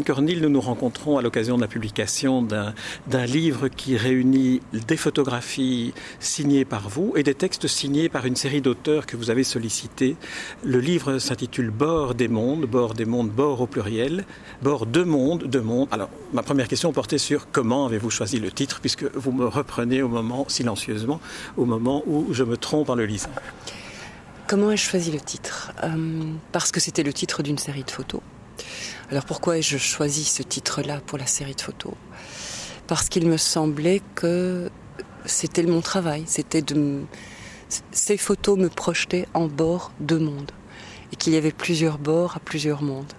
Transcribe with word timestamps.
Cornille, 0.00 0.40
nous 0.40 0.48
nous 0.48 0.60
rencontrons 0.60 1.18
à 1.18 1.22
l'occasion 1.22 1.56
de 1.56 1.60
la 1.60 1.68
publication 1.68 2.42
d'un 2.42 3.26
livre 3.26 3.68
qui 3.68 3.98
réunit 3.98 4.62
des 4.72 4.96
photographies 4.96 5.92
signées 6.18 6.64
par 6.64 6.88
vous 6.88 7.12
et 7.16 7.22
des 7.22 7.34
textes 7.34 7.66
signés 7.66 8.08
par 8.08 8.24
une 8.24 8.34
série 8.34 8.62
d'auteurs 8.62 9.04
que 9.04 9.16
vous 9.16 9.28
avez 9.28 9.44
sollicités. 9.44 10.16
Le 10.64 10.80
livre 10.80 11.18
s'intitule 11.18 11.70
Bord 11.70 12.14
des 12.14 12.28
mondes, 12.28 12.64
bord 12.64 12.94
des 12.94 13.04
mondes, 13.04 13.30
bord 13.30 13.60
au 13.60 13.66
pluriel, 13.66 14.24
bord 14.62 14.86
de 14.86 15.02
monde, 15.02 15.44
de 15.44 15.60
monde. 15.60 15.88
Alors, 15.90 16.08
ma 16.32 16.42
première 16.42 16.68
question 16.68 16.90
portait 16.92 17.18
sur 17.18 17.50
comment 17.52 17.84
avez-vous 17.86 18.10
choisi 18.10 18.40
le 18.40 18.50
titre, 18.50 18.80
puisque 18.80 19.04
vous 19.14 19.32
me 19.32 19.46
reprenez 19.46 20.00
au 20.00 20.08
moment, 20.08 20.46
silencieusement, 20.48 21.20
au 21.58 21.66
moment 21.66 22.02
où 22.06 22.32
je 22.32 22.44
me 22.44 22.56
trompe 22.56 22.88
en 22.88 22.94
le 22.94 23.04
lisant. 23.04 23.30
Comment 24.48 24.70
ai-je 24.70 24.88
choisi 24.88 25.10
le 25.12 25.20
titre? 25.20 25.72
Euh, 25.84 26.22
Parce 26.50 26.72
que 26.72 26.80
c'était 26.80 27.02
le 27.02 27.12
titre 27.12 27.42
d'une 27.42 27.58
série 27.58 27.84
de 27.84 27.90
photos. 27.90 28.20
Alors 29.10 29.24
pourquoi 29.24 29.58
ai-je 29.58 29.78
choisi 29.78 30.24
ce 30.24 30.42
titre-là 30.42 31.00
pour 31.06 31.18
la 31.18 31.26
série 31.26 31.54
de 31.54 31.60
photos? 31.60 31.94
Parce 32.86 33.08
qu'il 33.08 33.26
me 33.26 33.36
semblait 33.36 34.00
que 34.14 34.70
c'était 35.24 35.62
mon 35.62 35.80
travail, 35.80 36.24
c'était 36.26 36.62
de 36.62 37.02
ces 37.90 38.16
photos 38.16 38.58
me 38.58 38.68
projetaient 38.68 39.26
en 39.34 39.46
bord 39.46 39.92
de 40.00 40.18
monde 40.18 40.50
et 41.12 41.16
qu'il 41.16 41.32
y 41.32 41.36
avait 41.36 41.52
plusieurs 41.52 41.98
bords 41.98 42.36
à 42.36 42.40
plusieurs 42.40 42.82
mondes. 42.82 43.12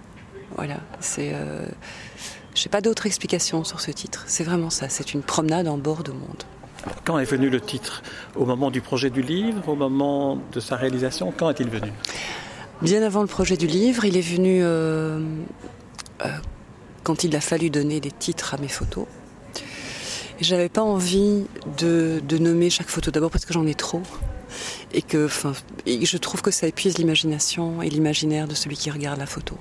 Voilà, 0.56 0.76
c'est 1.00 1.32
euh, 1.32 1.66
je 2.54 2.64
n'ai 2.64 2.70
pas 2.70 2.80
d'autre 2.80 3.06
explication 3.06 3.64
sur 3.64 3.80
ce 3.80 3.90
titre. 3.90 4.24
C'est 4.26 4.44
vraiment 4.44 4.70
ça, 4.70 4.88
c'est 4.88 5.14
une 5.14 5.22
promenade 5.22 5.66
en 5.66 5.78
bord 5.78 6.04
de 6.04 6.12
monde. 6.12 6.44
Quand 7.04 7.18
est 7.18 7.24
venu 7.24 7.48
le 7.50 7.60
titre? 7.60 8.02
Au 8.36 8.44
moment 8.44 8.70
du 8.70 8.80
projet 8.80 9.10
du 9.10 9.22
livre? 9.22 9.68
Au 9.68 9.74
moment 9.74 10.38
de 10.52 10.60
sa 10.60 10.76
réalisation? 10.76 11.32
Quand 11.36 11.50
est-il 11.50 11.68
venu? 11.68 11.90
Bien 12.82 13.02
avant 13.02 13.22
le 13.22 13.28
projet 13.28 13.56
du 13.56 13.66
livre, 13.66 14.04
il 14.04 14.16
est 14.16 14.20
venu 14.20 14.60
euh, 14.62 15.20
euh, 16.24 16.28
quand 17.02 17.24
il 17.24 17.34
a 17.36 17.40
fallu 17.40 17.70
donner 17.70 18.00
des 18.00 18.10
titres 18.10 18.54
à 18.54 18.58
mes 18.58 18.68
photos. 18.68 19.06
J'avais 20.40 20.68
pas 20.68 20.82
envie 20.82 21.44
de, 21.78 22.20
nommer 22.38 22.70
chaque 22.70 22.88
photo 22.88 23.10
d'abord 23.10 23.30
parce 23.30 23.44
que 23.44 23.54
j'en 23.54 23.66
ai 23.66 23.74
trop. 23.74 24.02
Et 24.92 25.02
que 25.02 25.28
je 25.86 26.16
trouve 26.16 26.42
que 26.42 26.50
ça 26.50 26.66
épuise 26.66 26.98
l'imagination 26.98 27.82
et 27.82 27.90
l'imaginaire 27.90 28.46
de 28.46 28.54
celui 28.54 28.76
qui 28.76 28.90
regarde 28.90 29.18
la 29.18 29.26
photo. 29.26 29.56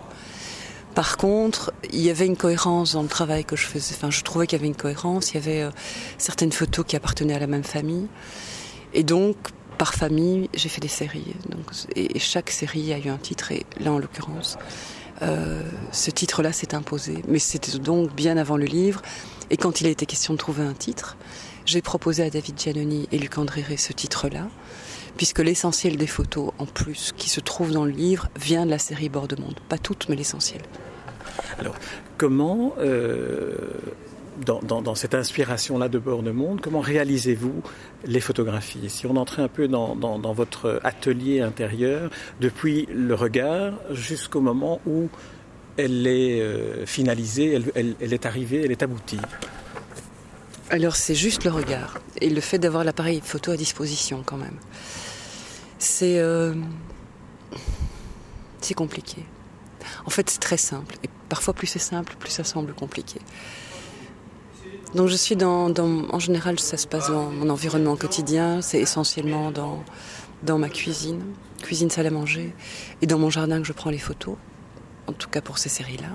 Par 0.93 1.17
contre, 1.17 1.73
il 1.91 2.01
y 2.01 2.11
avait 2.11 2.27
une 2.27 2.37
cohérence 2.37 2.93
dans 2.93 3.01
le 3.01 3.07
travail 3.07 3.45
que 3.45 3.55
je 3.55 3.65
faisais. 3.65 3.95
Enfin, 3.95 4.11
je 4.11 4.21
trouvais 4.21 4.45
qu'il 4.45 4.59
y 4.59 4.61
avait 4.61 4.67
une 4.67 4.75
cohérence. 4.75 5.31
Il 5.31 5.35
y 5.35 5.37
avait 5.37 5.61
euh, 5.63 5.71
certaines 6.19 6.51
photos 6.51 6.85
qui 6.85 6.95
appartenaient 6.95 7.33
à 7.33 7.39
la 7.39 7.47
même 7.47 7.63
famille. 7.63 8.07
Et 8.93 9.03
donc, 9.03 9.35
par 9.77 9.93
famille, 9.93 10.49
j'ai 10.53 10.69
fait 10.69 10.81
des 10.81 10.87
séries. 10.87 11.33
Et, 11.95 12.19
chaque 12.19 12.49
série 12.49 12.93
a 12.93 12.99
eu 12.99 13.09
un 13.09 13.17
titre. 13.17 13.51
Et 13.51 13.65
là, 13.79 13.91
en 13.91 13.99
l'occurrence, 13.99 14.57
euh, 15.21 15.61
ce 15.91 16.11
titre-là 16.11 16.51
s'est 16.51 16.75
imposé. 16.75 17.23
Mais 17.27 17.39
c'était 17.39 17.77
donc 17.79 18.13
bien 18.13 18.37
avant 18.37 18.57
le 18.57 18.65
livre. 18.65 19.01
Et 19.49 19.57
quand 19.57 19.81
il 19.81 19.87
a 19.87 19.89
été 19.89 20.05
question 20.05 20.33
de 20.33 20.39
trouver 20.39 20.63
un 20.63 20.73
titre, 20.73 21.17
j'ai 21.65 21.81
proposé 21.81 22.23
à 22.23 22.29
David 22.29 22.59
Giannoni 22.59 23.07
et 23.11 23.17
Luc 23.17 23.37
Andréré 23.37 23.77
ce 23.77 23.93
titre-là, 23.93 24.47
puisque 25.17 25.39
l'essentiel 25.39 25.97
des 25.97 26.07
photos, 26.07 26.51
en 26.57 26.65
plus, 26.65 27.13
qui 27.15 27.29
se 27.29 27.39
trouvent 27.39 27.71
dans 27.71 27.85
le 27.85 27.91
livre, 27.91 28.29
vient 28.39 28.65
de 28.65 28.71
la 28.71 28.79
série 28.79 29.09
Bord 29.09 29.27
de 29.27 29.39
Monde. 29.39 29.59
Pas 29.69 29.77
toutes, 29.77 30.09
mais 30.09 30.15
l'essentiel. 30.15 30.61
Alors, 31.59 31.75
comment 32.17 32.73
euh, 32.79 33.57
dans, 34.45 34.95
cette 34.95 35.15
inspiration-là 35.15 35.89
de 35.89 35.99
Bord 35.99 36.23
de 36.23 36.31
Monde, 36.31 36.61
comment 36.61 36.79
réalisez-vous 36.79 37.61
les 38.05 38.19
photographies? 38.19 38.89
Si 38.89 39.05
on 39.05 39.15
entrait 39.15 39.41
un 39.41 39.47
peu 39.47 39.67
dans, 39.67 40.33
votre 40.33 40.79
atelier 40.83 41.41
intérieur, 41.41 42.09
depuis 42.39 42.87
le 42.91 43.13
regard 43.13 43.73
jusqu'au 43.91 44.41
moment 44.41 44.81
où 44.85 45.09
elle 45.77 46.05
est 46.07 46.39
euh, 46.41 46.85
finalisée, 46.85 47.59
elle, 47.75 48.13
est 48.13 48.25
arrivée, 48.25 48.61
elle 48.63 48.71
est 48.71 48.83
aboutie 48.83 49.19
Alors 50.69 50.95
c'est 50.95 51.15
juste 51.15 51.43
le 51.45 51.51
regard 51.51 51.99
et 52.21 52.29
le 52.29 52.41
fait 52.41 52.59
d'avoir 52.59 52.83
l'appareil 52.83 53.21
photo 53.23 53.51
à 53.51 53.57
disposition 53.57 54.23
quand 54.23 54.37
même. 54.37 54.57
C'est 55.79 56.19
euh, 56.19 56.53
c'est 58.61 58.75
compliqué. 58.75 59.25
En 60.05 60.11
fait 60.11 60.29
c'est 60.29 60.39
très 60.39 60.57
simple 60.57 60.95
et 61.03 61.09
parfois 61.27 61.53
plus 61.53 61.67
c'est 61.67 61.79
simple, 61.79 62.15
plus 62.19 62.29
ça 62.29 62.43
semble 62.43 62.73
compliqué. 62.73 63.19
Donc 64.95 65.07
je 65.07 65.15
suis 65.15 65.35
dans, 65.35 65.73
en 65.75 66.19
général, 66.19 66.59
ça 66.59 66.77
se 66.77 66.85
passe 66.85 67.09
dans 67.09 67.31
mon 67.31 67.49
environnement 67.49 67.95
quotidien, 67.95 68.61
c'est 68.61 68.79
essentiellement 68.79 69.49
dans, 69.49 69.83
dans 70.43 70.59
ma 70.59 70.69
cuisine, 70.69 71.23
cuisine 71.63 71.89
salle 71.89 72.05
à 72.05 72.11
manger, 72.11 72.53
et 73.01 73.07
dans 73.07 73.17
mon 73.17 73.31
jardin 73.31 73.59
que 73.59 73.65
je 73.65 73.73
prends 73.73 73.89
les 73.89 73.97
photos, 73.97 74.35
en 75.07 75.13
tout 75.13 75.29
cas 75.29 75.41
pour 75.41 75.57
ces 75.57 75.69
séries-là. 75.69 76.09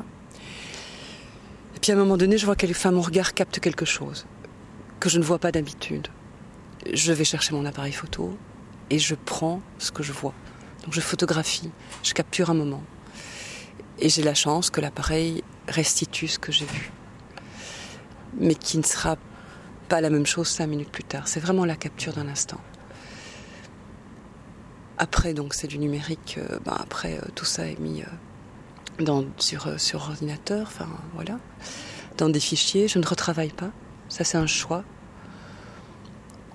Et 1.74 1.80
puis 1.80 1.90
à 1.90 1.96
un 1.96 1.98
moment 1.98 2.16
donné, 2.16 2.38
je 2.38 2.46
vois 2.46 2.54
que 2.54 2.88
mon 2.88 3.00
regard 3.00 3.34
capte 3.34 3.58
quelque 3.58 3.84
chose 3.84 4.26
que 5.00 5.08
je 5.08 5.18
ne 5.18 5.24
vois 5.24 5.38
pas 5.38 5.50
d'habitude. 5.50 6.06
Je 6.92 7.12
vais 7.12 7.24
chercher 7.24 7.54
mon 7.54 7.64
appareil 7.64 7.92
photo 7.92 8.36
et 8.90 9.00
je 9.00 9.16
prends 9.16 9.60
ce 9.78 9.90
que 9.90 10.04
je 10.04 10.12
vois. 10.12 10.34
Donc 10.84 10.94
je 10.94 11.00
photographie, 11.00 11.70
je 12.04 12.14
capture 12.14 12.50
un 12.50 12.54
moment. 12.54 12.82
Et 13.98 14.08
j'ai 14.08 14.22
la 14.22 14.34
chance 14.34 14.70
que 14.70 14.80
l'appareil 14.80 15.42
restitue 15.66 16.28
ce 16.28 16.38
que 16.38 16.52
j'ai 16.52 16.66
vu 16.66 16.92
mais 18.36 18.54
qui 18.54 18.78
ne 18.78 18.82
sera 18.82 19.16
pas 19.88 20.00
la 20.00 20.10
même 20.10 20.26
chose 20.26 20.48
cinq 20.48 20.66
minutes 20.66 20.90
plus 20.90 21.04
tard. 21.04 21.28
C'est 21.28 21.40
vraiment 21.40 21.64
la 21.64 21.76
capture 21.76 22.12
d'un 22.12 22.28
instant. 22.28 22.60
Après, 24.98 25.32
donc, 25.32 25.54
c'est 25.54 25.68
du 25.68 25.78
numérique. 25.78 26.38
Euh, 26.38 26.58
ben, 26.64 26.76
après, 26.78 27.18
euh, 27.18 27.28
tout 27.34 27.44
ça 27.44 27.66
est 27.66 27.78
mis 27.78 28.02
euh, 28.02 29.04
dans, 29.04 29.24
sur, 29.38 29.80
sur 29.80 30.00
ordinateur, 30.00 30.66
enfin, 30.66 30.88
voilà, 31.14 31.38
dans 32.16 32.28
des 32.28 32.40
fichiers. 32.40 32.88
Je 32.88 32.98
ne 32.98 33.06
retravaille 33.06 33.52
pas. 33.52 33.70
Ça, 34.08 34.24
c'est 34.24 34.38
un 34.38 34.46
choix. 34.46 34.84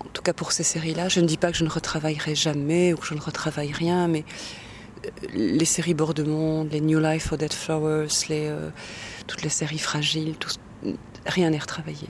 En 0.02 0.10
tout 0.10 0.22
cas, 0.22 0.34
pour 0.34 0.52
ces 0.52 0.64
séries-là, 0.64 1.08
je 1.08 1.22
ne 1.22 1.26
dis 1.26 1.38
pas 1.38 1.52
que 1.52 1.58
je 1.58 1.64
ne 1.64 1.70
retravaillerai 1.70 2.36
jamais 2.36 2.94
ou 2.94 2.98
que 2.98 3.06
je 3.06 3.14
ne 3.14 3.22
retravaille 3.22 3.72
rien, 3.72 4.08
mais 4.08 4.26
les 5.34 5.66
séries 5.66 5.94
Bord 5.94 6.14
de 6.14 6.24
Monde, 6.24 6.70
les 6.72 6.82
New 6.82 7.00
Life 7.00 7.28
for 7.30 7.38
Dead 7.38 7.52
Flowers, 7.52 8.08
les, 8.30 8.54
toutes 9.28 9.42
les 9.42 9.50
séries 9.50 9.80
fragiles, 9.80 10.36
tout, 10.38 10.50
rien 11.26 11.50
n'est 11.50 11.60
retravaillé. 11.60 12.10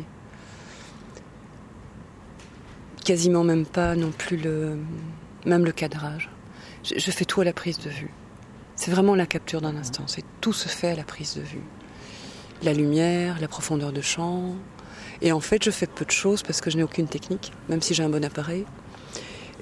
Quasiment 3.04 3.44
même 3.44 3.66
pas 3.66 3.96
non 3.96 4.12
plus 4.12 4.38
le, 4.38 4.78
même 5.46 5.66
le 5.66 5.72
cadrage. 5.72 6.30
Je, 6.84 7.12
fais 7.12 7.26
tout 7.26 7.42
à 7.42 7.46
la 7.46 7.54
prise 7.54 7.80
de 7.80 7.90
vue. 7.90 8.12
C'est 8.76 8.92
vraiment 8.92 9.16
la 9.16 9.26
capture 9.26 9.62
d'un 9.62 9.76
instant. 9.76 10.04
C'est 10.08 10.24
tout 10.42 10.54
se 10.54 10.68
fait 10.68 10.90
à 10.90 10.96
la 10.96 11.04
prise 11.04 11.36
de 11.36 11.42
vue. 11.42 11.64
La 12.62 12.74
lumière, 12.74 13.40
la 13.40 13.48
profondeur 13.48 13.92
de 13.92 14.02
champ. 14.02 14.56
Et 15.22 15.32
en 15.32 15.40
fait, 15.40 15.64
je 15.64 15.72
fais 15.72 15.88
peu 15.88 16.06
de 16.06 16.12
choses 16.12 16.44
parce 16.44 16.60
que 16.60 16.70
je 16.70 16.78
n'ai 16.78 16.84
aucune 16.84 17.08
technique, 17.08 17.54
même 17.70 17.82
si 17.82 17.94
j'ai 17.94 18.04
un 18.04 18.10
bon 18.10 18.24
appareil. 18.24 18.66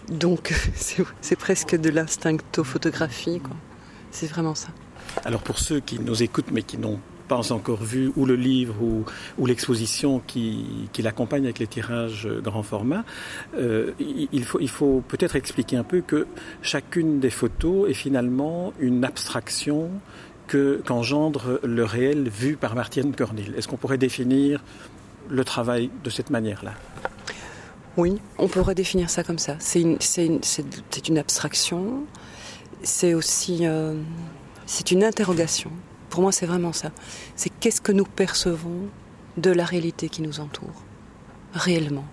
Donc, 0.10 0.54
c'est 1.22 1.36
presque 1.36 1.76
de 1.76 1.90
l'instincto-photographie. 1.90 3.42
C'est 4.12 4.28
vraiment 4.28 4.56
ça. 4.56 4.70
Alors, 5.26 5.42
pour 5.42 5.60
ceux 5.60 5.80
qui 5.80 6.00
nous 6.00 6.24
écoutent 6.24 6.52
mais 6.52 6.64
qui 6.64 6.78
n'ont 6.78 7.00
pas 7.32 7.54
encore 7.54 7.82
vu 7.82 8.12
ou 8.18 8.26
le 8.26 8.36
livre 8.36 8.76
ou, 8.82 9.46
l'exposition 9.46 10.22
qui, 10.28 10.90
l'accompagne 11.00 11.46
avec 11.46 11.60
les 11.60 11.68
tirages 11.68 12.28
grand 12.44 12.62
format, 12.62 13.06
euh, 13.56 13.92
il 14.00 14.44
faut, 14.44 15.02
peut-être 15.08 15.38
expliquer 15.38 15.78
un 15.78 15.86
peu 15.86 16.02
que 16.02 16.28
chacune 16.62 17.22
des 17.22 17.30
photos 17.30 17.90
est 17.90 17.94
finalement 17.94 18.74
une 18.82 19.06
abstraction 19.06 19.92
que, 20.48 20.82
qu'engendre 20.86 21.62
le 21.64 21.86
réel 21.86 22.28
vu 22.28 22.58
par 22.58 22.76
Martine 22.76 23.16
Cornille. 23.16 23.54
Est-ce 23.56 23.70
qu'on 23.70 23.78
pourrait 23.78 23.98
définir 23.98 24.62
le 25.30 25.46
travail 25.46 25.90
de 26.04 26.10
cette 26.10 26.32
manière-là? 26.32 26.74
Oui, 27.96 28.20
on 28.40 28.50
pourrait 28.50 28.76
définir 28.76 29.10
ça 29.10 29.24
comme 29.24 29.40
ça. 29.40 29.56
C'est 29.60 29.80
une, 29.80 31.18
abstraction, 31.18 32.04
c'est 32.84 33.14
aussi 33.14 33.66
euh, 33.66 33.96
une 34.92 35.04
interrogation. 35.06 35.72
Pour 36.12 36.22
moi, 36.22 36.34
c'est 36.34 36.46
vraiment 36.46 36.74
ça. 36.74 36.92
C'est 37.38 37.50
qu'est-ce 37.50 37.80
que 37.80 37.94
nous 37.94 38.04
percevons 38.04 38.90
de 39.38 39.50
la 39.50 39.64
réalité 39.64 40.10
qui 40.10 40.22
nous 40.22 40.42
entoure, 40.42 40.84
réellement. 41.54 42.06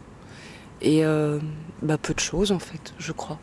Et 0.81 1.05
euh, 1.05 1.41
bah, 1.83 1.99
peu 1.99 2.15
de 2.15 2.21
choses, 2.21 2.53
en 2.53 2.61
fait, 2.61 2.95
je 2.99 3.11
crois. 3.11 3.41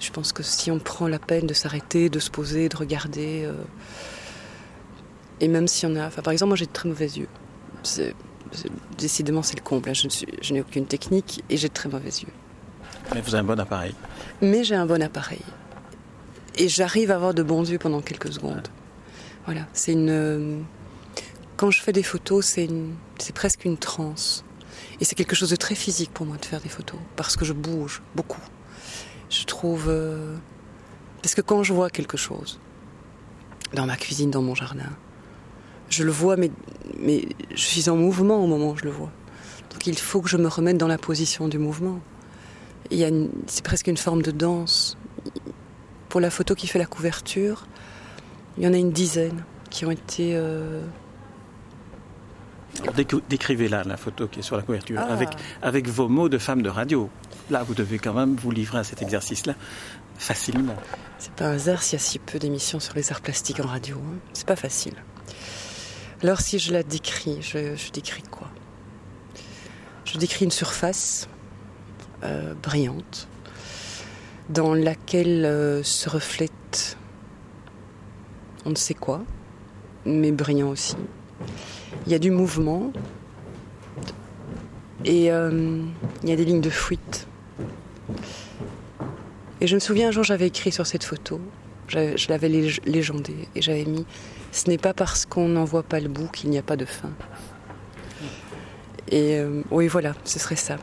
Je 0.00 0.10
pense 0.10 0.32
que 0.32 0.44
si 0.44 0.70
on 0.70 0.78
prend 0.78 1.08
la 1.08 1.18
peine 1.18 1.48
de 1.48 1.52
s'arrêter, 1.52 2.08
de 2.08 2.20
se 2.20 2.30
poser, 2.30 2.68
de 2.68 2.76
regarder, 2.76 3.42
euh, 3.44 3.54
et 5.40 5.48
même 5.48 5.66
si 5.66 5.84
on 5.84 5.96
a. 5.96 6.06
Enfin, 6.06 6.22
par 6.22 6.32
exemple, 6.32 6.50
moi, 6.50 6.56
j'ai 6.56 6.66
de 6.66 6.72
très 6.72 6.88
mauvais 6.88 7.06
yeux. 7.08 7.28
décidément, 8.96 9.42
c'est 9.42 9.56
le 9.56 9.64
comble. 9.64 9.90
Hein. 9.90 9.94
Je, 9.94 10.06
je 10.40 10.52
n'ai 10.54 10.60
aucune 10.60 10.86
technique 10.86 11.42
et 11.50 11.56
j'ai 11.56 11.68
de 11.68 11.74
très 11.74 11.88
mauvais 11.88 12.10
yeux. 12.10 12.32
Mais 13.12 13.20
vous 13.20 13.34
avez 13.34 13.40
un 13.40 13.44
bon 13.44 13.58
appareil. 13.58 13.96
Mais 14.40 14.62
j'ai 14.62 14.76
un 14.76 14.86
bon 14.86 15.02
appareil. 15.02 15.42
Et 16.56 16.68
j'arrive 16.68 17.10
à 17.10 17.16
avoir 17.16 17.34
de 17.34 17.42
bons 17.42 17.68
yeux 17.68 17.78
pendant 17.78 18.00
quelques 18.00 18.32
secondes. 18.32 18.68
Voilà, 19.46 19.66
c'est 19.72 19.92
une. 19.92 20.64
quand 21.56 21.70
je 21.70 21.82
fais 21.82 21.92
des 21.92 22.02
photos, 22.02 22.44
c'est, 22.44 22.68
presque 23.34 23.64
une 23.64 23.76
transe. 23.76 24.44
Et 25.00 25.04
c'est 25.04 25.14
quelque 25.14 25.34
chose 25.34 25.50
de 25.50 25.56
très 25.56 25.74
physique 25.74 26.12
pour 26.12 26.26
moi 26.26 26.36
de 26.36 26.44
faire 26.44 26.60
des 26.60 26.68
photos, 26.68 27.00
parce 27.16 27.36
que 27.36 27.44
je 27.44 27.52
bouge 27.52 28.02
beaucoup. 28.14 28.40
Je 29.30 29.44
trouve... 29.44 29.86
Euh, 29.88 30.36
parce 31.22 31.34
que 31.34 31.40
quand 31.40 31.62
je 31.62 31.72
vois 31.72 31.90
quelque 31.90 32.16
chose, 32.16 32.60
dans 33.74 33.86
ma 33.86 33.96
cuisine, 33.96 34.30
dans 34.30 34.42
mon 34.42 34.54
jardin, 34.54 34.90
je 35.88 36.04
le 36.04 36.12
vois, 36.12 36.36
mais, 36.36 36.50
mais 36.98 37.26
je 37.50 37.62
suis 37.62 37.88
en 37.88 37.96
mouvement 37.96 38.42
au 38.42 38.46
moment 38.46 38.70
où 38.70 38.76
je 38.76 38.84
le 38.84 38.90
vois. 38.90 39.10
Donc 39.70 39.86
il 39.86 39.98
faut 39.98 40.20
que 40.20 40.28
je 40.28 40.36
me 40.36 40.48
remette 40.48 40.78
dans 40.78 40.88
la 40.88 40.98
position 40.98 41.48
du 41.48 41.58
mouvement. 41.58 42.00
C'est 43.46 43.64
presque 43.64 43.86
une 43.86 43.96
forme 43.96 44.22
de 44.22 44.30
danse. 44.30 44.96
Pour 46.08 46.20
la 46.20 46.30
photo 46.30 46.54
qui 46.54 46.66
fait 46.66 46.78
la 46.78 46.86
couverture, 46.86 47.66
il 48.56 48.64
y 48.64 48.66
en 48.66 48.72
a 48.72 48.76
une 48.76 48.92
dizaine 48.92 49.44
qui 49.70 49.86
ont 49.86 49.90
été... 49.90 50.32
Euh, 50.34 50.82
décrivez-la, 53.28 53.84
la 53.84 53.96
photo 53.96 54.28
qui 54.28 54.40
est 54.40 54.42
sur 54.42 54.56
la 54.56 54.62
couverture, 54.62 54.98
ah. 54.98 55.12
avec, 55.12 55.28
avec 55.60 55.88
vos 55.88 56.08
mots 56.08 56.28
de 56.28 56.38
femme 56.38 56.62
de 56.62 56.68
radio. 56.68 57.10
Là, 57.50 57.62
vous 57.62 57.74
devez 57.74 57.98
quand 57.98 58.14
même 58.14 58.34
vous 58.36 58.50
livrer 58.50 58.78
à 58.78 58.84
cet 58.84 59.02
exercice-là 59.02 59.54
facilement. 60.18 60.76
C'est 61.18 61.32
pas 61.32 61.46
un 61.46 61.52
hasard 61.52 61.82
s'il 61.82 61.98
y 61.98 62.02
a 62.02 62.04
si 62.04 62.18
peu 62.18 62.38
d'émissions 62.38 62.80
sur 62.80 62.94
les 62.94 63.12
arts 63.12 63.20
plastiques 63.20 63.60
en 63.60 63.66
radio. 63.66 63.96
Hein. 63.96 64.18
C'est 64.32 64.46
pas 64.46 64.56
facile. 64.56 64.94
Alors, 66.22 66.40
si 66.40 66.58
je 66.58 66.72
la 66.72 66.82
décris, 66.82 67.38
je, 67.42 67.90
décris 67.92 68.22
quoi? 68.22 68.48
Je 70.04 70.18
décris 70.18 70.44
une 70.44 70.50
surface 70.50 71.28
euh, 72.22 72.54
brillante 72.54 73.28
dans 74.48 74.74
laquelle 74.74 75.44
euh, 75.44 75.82
se 75.82 76.08
reflète 76.08 76.91
on 78.64 78.70
ne 78.70 78.74
sait 78.74 78.94
quoi, 78.94 79.22
mais 80.04 80.32
brillant 80.32 80.70
aussi. 80.70 80.96
Il 82.06 82.12
y 82.12 82.14
a 82.14 82.18
du 82.18 82.30
mouvement 82.30 82.92
et 85.04 85.32
euh, 85.32 85.82
il 86.22 86.28
y 86.28 86.32
a 86.32 86.36
des 86.36 86.44
lignes 86.44 86.60
de 86.60 86.70
fuite. 86.70 87.26
Et 89.60 89.66
je 89.66 89.74
me 89.74 89.80
souviens 89.80 90.08
un 90.08 90.10
jour, 90.10 90.24
j'avais 90.24 90.48
écrit 90.48 90.72
sur 90.72 90.86
cette 90.86 91.04
photo, 91.04 91.40
je 91.88 92.28
l'avais 92.28 92.48
légendée 92.48 93.48
et 93.54 93.62
j'avais 93.62 93.84
mis 93.84 94.06
Ce 94.50 94.68
n'est 94.68 94.78
pas 94.78 94.94
parce 94.94 95.26
qu'on 95.26 95.48
n'en 95.48 95.64
voit 95.64 95.82
pas 95.82 96.00
le 96.00 96.08
bout 96.08 96.28
qu'il 96.28 96.50
n'y 96.50 96.58
a 96.58 96.62
pas 96.62 96.76
de 96.76 96.84
fin. 96.84 97.10
Et 99.08 99.38
euh, 99.38 99.62
oui, 99.70 99.88
voilà, 99.88 100.14
ce 100.24 100.38
serait 100.38 100.56
ça. 100.56 100.78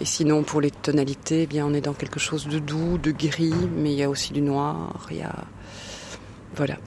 Et 0.00 0.06
sinon, 0.06 0.42
pour 0.42 0.62
les 0.62 0.70
tonalités, 0.70 1.42
eh 1.42 1.46
bien, 1.46 1.66
on 1.66 1.74
est 1.74 1.82
dans 1.82 1.92
quelque 1.92 2.18
chose 2.18 2.46
de 2.46 2.58
doux, 2.58 2.96
de 2.96 3.10
gris, 3.10 3.52
mais 3.76 3.92
il 3.92 3.98
y 3.98 4.02
a 4.02 4.08
aussi 4.08 4.32
du 4.32 4.40
noir. 4.40 5.06
Il 5.10 5.18
y 5.18 5.22
a. 5.22 5.44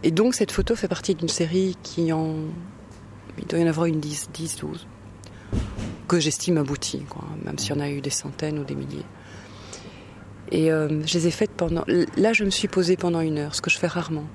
Et 0.04 0.12
donc, 0.12 0.36
cette 0.36 0.52
photo 0.52 0.76
fait 0.76 0.88
partie 0.88 1.16
d'une 1.16 1.30
série 1.30 1.78
qui 1.82 2.12
en 2.12 2.36
il 3.38 3.48
doit 3.48 3.60
y 3.60 3.64
en 3.64 3.68
avoir 3.68 3.86
une 3.88 4.00
10, 4.00 4.30
10 4.34 4.58
12, 4.58 4.88
que 6.08 6.20
j'estime 6.20 6.58
aboutie, 6.58 7.04
quoi, 7.10 7.24
même 7.44 7.58
s'il 7.58 7.76
y 7.76 7.78
en 7.78 7.82
a 7.82 7.90
eu 7.90 8.02
des 8.02 8.10
centaines 8.10 8.60
ou 8.60 8.64
des 8.64 8.76
milliers. 8.76 9.06
Et 10.52 10.72
euh, 10.72 11.02
je 11.06 11.14
les 11.16 11.28
ai 11.28 11.32
faites 11.32 11.52
pendant. 11.52 11.84
Là, 11.88 12.34
je 12.34 12.44
me 12.44 12.50
suis 12.50 12.68
posée 12.68 12.98
pendant 12.98 13.22
une 13.22 13.40
heure, 13.40 13.56
ce 13.56 13.62
que 13.62 13.70
je 13.70 13.78
fais 13.78 13.88
rarement. 13.88 14.28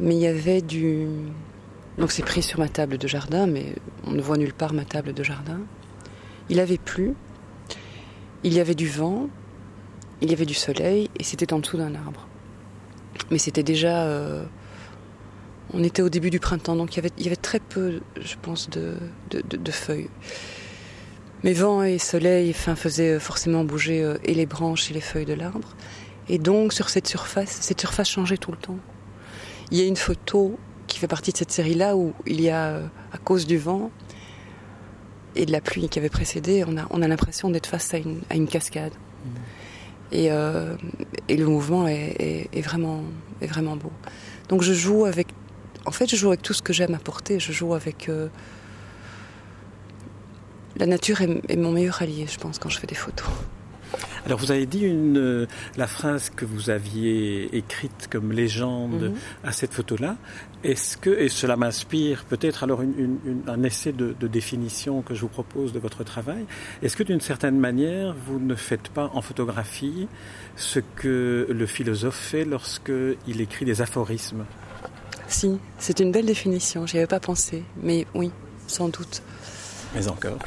Mais 0.00 0.14
il 0.14 0.20
y 0.20 0.26
avait 0.26 0.62
du. 0.62 1.06
Donc, 1.98 2.12
c'est 2.12 2.24
pris 2.24 2.42
sur 2.42 2.58
ma 2.58 2.68
table 2.68 2.98
de 2.98 3.08
jardin, 3.08 3.46
mais 3.46 3.74
on 4.04 4.12
ne 4.12 4.20
voit 4.20 4.36
nulle 4.36 4.54
part 4.54 4.72
ma 4.72 4.84
table 4.84 5.12
de 5.12 5.22
jardin. 5.22 5.60
Il 6.48 6.60
avait 6.60 6.78
plu, 6.78 7.14
il 8.42 8.54
y 8.54 8.60
avait 8.60 8.74
du 8.74 8.88
vent, 8.88 9.28
il 10.22 10.30
y 10.30 10.32
avait 10.32 10.46
du 10.46 10.54
soleil, 10.54 11.10
et 11.18 11.24
c'était 11.24 11.52
en 11.52 11.58
dessous 11.58 11.76
d'un 11.76 11.94
arbre. 11.94 12.27
Mais 13.30 13.38
c'était 13.38 13.62
déjà. 13.62 14.04
Euh, 14.04 14.44
on 15.74 15.82
était 15.84 16.02
au 16.02 16.08
début 16.08 16.30
du 16.30 16.40
printemps, 16.40 16.76
donc 16.76 16.96
il 16.96 17.04
y 17.18 17.26
avait, 17.26 17.36
très 17.36 17.60
peu, 17.60 18.00
je 18.20 18.34
pense, 18.40 18.70
de, 18.70 18.96
feuilles. 19.70 20.08
Mais 21.44 21.52
vent 21.52 21.82
et 21.82 21.98
soleil 21.98 22.50
enfin, 22.50 22.74
faisaient 22.74 23.20
forcément 23.20 23.64
bouger 23.64 24.02
euh, 24.02 24.16
et 24.24 24.34
les 24.34 24.46
branches 24.46 24.90
et 24.90 24.94
les 24.94 25.02
feuilles 25.02 25.26
de 25.26 25.34
l'arbre. 25.34 25.76
Et 26.28 26.38
donc, 26.38 26.72
sur 26.72 26.88
cette 26.88 27.06
surface, 27.06 27.58
cette 27.60 27.80
surface 27.80 28.08
changeait 28.08 28.38
tout 28.38 28.50
le 28.50 28.56
temps. 28.56 28.78
Il 29.70 29.78
y 29.78 29.82
a 29.82 29.84
une 29.84 29.96
photo 29.96 30.58
qui 30.86 30.98
fait 30.98 31.06
partie 31.06 31.32
de 31.32 31.36
cette 31.36 31.52
série-là 31.52 31.96
où 31.96 32.14
il 32.26 32.40
y 32.40 32.48
a, 32.48 32.68
euh, 32.68 32.86
à 33.12 33.18
cause 33.18 33.46
du 33.46 33.58
vent 33.58 33.90
et 35.36 35.46
de 35.46 35.52
la 35.52 35.60
pluie 35.60 35.88
qui 35.88 35.98
avait 35.98 36.08
précédé, 36.08 36.64
on 36.66 36.76
a, 36.76 36.86
on 36.90 37.02
a 37.02 37.08
l'impression 37.08 37.50
d'être 37.50 37.66
face 37.66 37.94
à 37.94 37.98
une, 37.98 38.48
cascade. 38.48 38.92
Mmh. 38.92 39.28
Et, 40.10 40.30
euh, 40.30 40.74
et, 41.28 41.36
le 41.36 41.46
mouvement 41.46 41.86
est, 41.86 42.48
est, 42.52 42.60
vraiment, 42.62 43.02
est 43.42 43.46
vraiment 43.46 43.76
beau. 43.76 43.92
Donc 44.48 44.62
je 44.62 44.72
joue 44.72 45.04
avec 45.04 45.28
en 45.88 45.90
fait, 45.90 46.06
je 46.06 46.16
joue 46.16 46.28
avec 46.28 46.42
tout 46.42 46.52
ce 46.52 46.60
que 46.60 46.74
j'aime 46.74 46.94
apporter. 46.94 47.40
Je 47.40 47.50
joue 47.50 47.72
avec. 47.72 48.10
Euh, 48.10 48.28
la 50.76 50.86
nature 50.86 51.22
est, 51.22 51.56
mon 51.56 51.72
meilleur 51.72 52.02
allié, 52.02 52.26
je 52.30 52.38
pense, 52.38 52.58
quand 52.58 52.68
je 52.68 52.78
fais 52.78 52.86
des 52.86 52.94
photos. 52.94 53.26
Alors 54.28 54.38
vous 54.38 54.50
avez 54.50 54.66
dit 54.66 54.84
une, 54.84 55.46
la 55.78 55.86
phrase 55.86 56.28
que 56.28 56.44
vous 56.44 56.68
aviez 56.68 57.56
écrite 57.56 58.08
comme 58.10 58.30
légende 58.30 59.04
mhm. 59.04 59.14
à 59.42 59.52
cette 59.52 59.72
photo-là. 59.72 60.16
Est-ce 60.64 60.98
que, 60.98 61.08
et 61.08 61.30
cela 61.30 61.56
m'inspire 61.56 62.24
peut-être 62.24 62.62
alors 62.62 62.82
un 62.82 63.62
essai 63.62 63.92
de, 63.92 64.14
de, 64.20 64.26
définition 64.26 65.00
que 65.00 65.14
je 65.14 65.22
vous 65.22 65.28
propose 65.28 65.72
de 65.72 65.78
votre 65.78 66.04
travail, 66.04 66.44
est-ce 66.82 66.94
que 66.94 67.04
d'une 67.04 67.22
certaine 67.22 67.58
manière 67.58 68.14
vous 68.26 68.38
ne 68.38 68.54
faites 68.54 68.90
pas 68.90 69.10
en 69.14 69.22
photographie 69.22 70.08
ce 70.56 70.80
que 70.80 71.46
le 71.48 71.66
philosophe 71.66 72.18
fait 72.18 72.44
lorsqu'il 72.44 73.40
écrit 73.40 73.64
des 73.64 73.80
aphorismes? 73.80 74.44
Si, 75.26 75.58
c'est 75.78 76.00
une 76.00 76.12
belle 76.12 76.26
définition, 76.26 76.86
j'y 76.86 76.98
avais 76.98 77.06
pas 77.06 77.20
pensé, 77.20 77.62
mais 77.82 78.06
oui, 78.14 78.30
sans 78.66 78.88
doute. 78.88 79.22
Mais 79.94 80.06
encore 80.08 80.38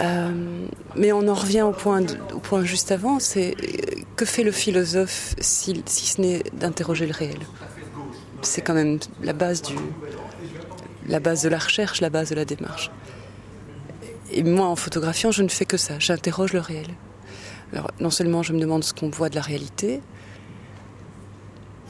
euh, 0.00 0.66
mais 0.96 1.12
on 1.12 1.28
en 1.28 1.34
revient 1.34 1.62
au 1.62 1.72
point, 1.72 2.02
au 2.32 2.40
point 2.40 2.64
juste 2.64 2.90
avant, 2.90 3.18
c'est 3.18 3.54
euh, 3.62 4.02
que 4.16 4.24
fait 4.24 4.42
le 4.42 4.52
philosophe 4.52 5.34
si, 5.40 5.82
si 5.86 6.06
ce 6.06 6.20
n'est 6.20 6.42
d'interroger 6.52 7.06
le 7.06 7.12
réel? 7.12 7.38
C'est 8.42 8.60
quand 8.60 8.74
même 8.74 8.98
la 9.22 9.32
base, 9.32 9.62
du, 9.62 9.74
la 11.06 11.20
base 11.20 11.42
de 11.42 11.48
la 11.48 11.58
recherche, 11.58 12.00
la 12.00 12.10
base 12.10 12.30
de 12.30 12.34
la 12.34 12.44
démarche. 12.44 12.90
Et 14.32 14.42
moi, 14.42 14.66
en 14.66 14.76
photographiant, 14.76 15.30
je 15.30 15.42
ne 15.42 15.48
fais 15.48 15.64
que 15.64 15.76
ça, 15.76 15.98
j'interroge 15.98 16.52
le 16.52 16.60
réel. 16.60 16.88
Alors, 17.72 17.90
non 18.00 18.10
seulement 18.10 18.42
je 18.42 18.52
me 18.52 18.60
demande 18.60 18.84
ce 18.84 18.92
qu'on 18.92 19.10
voit 19.10 19.28
de 19.28 19.36
la 19.36 19.40
réalité, 19.40 20.00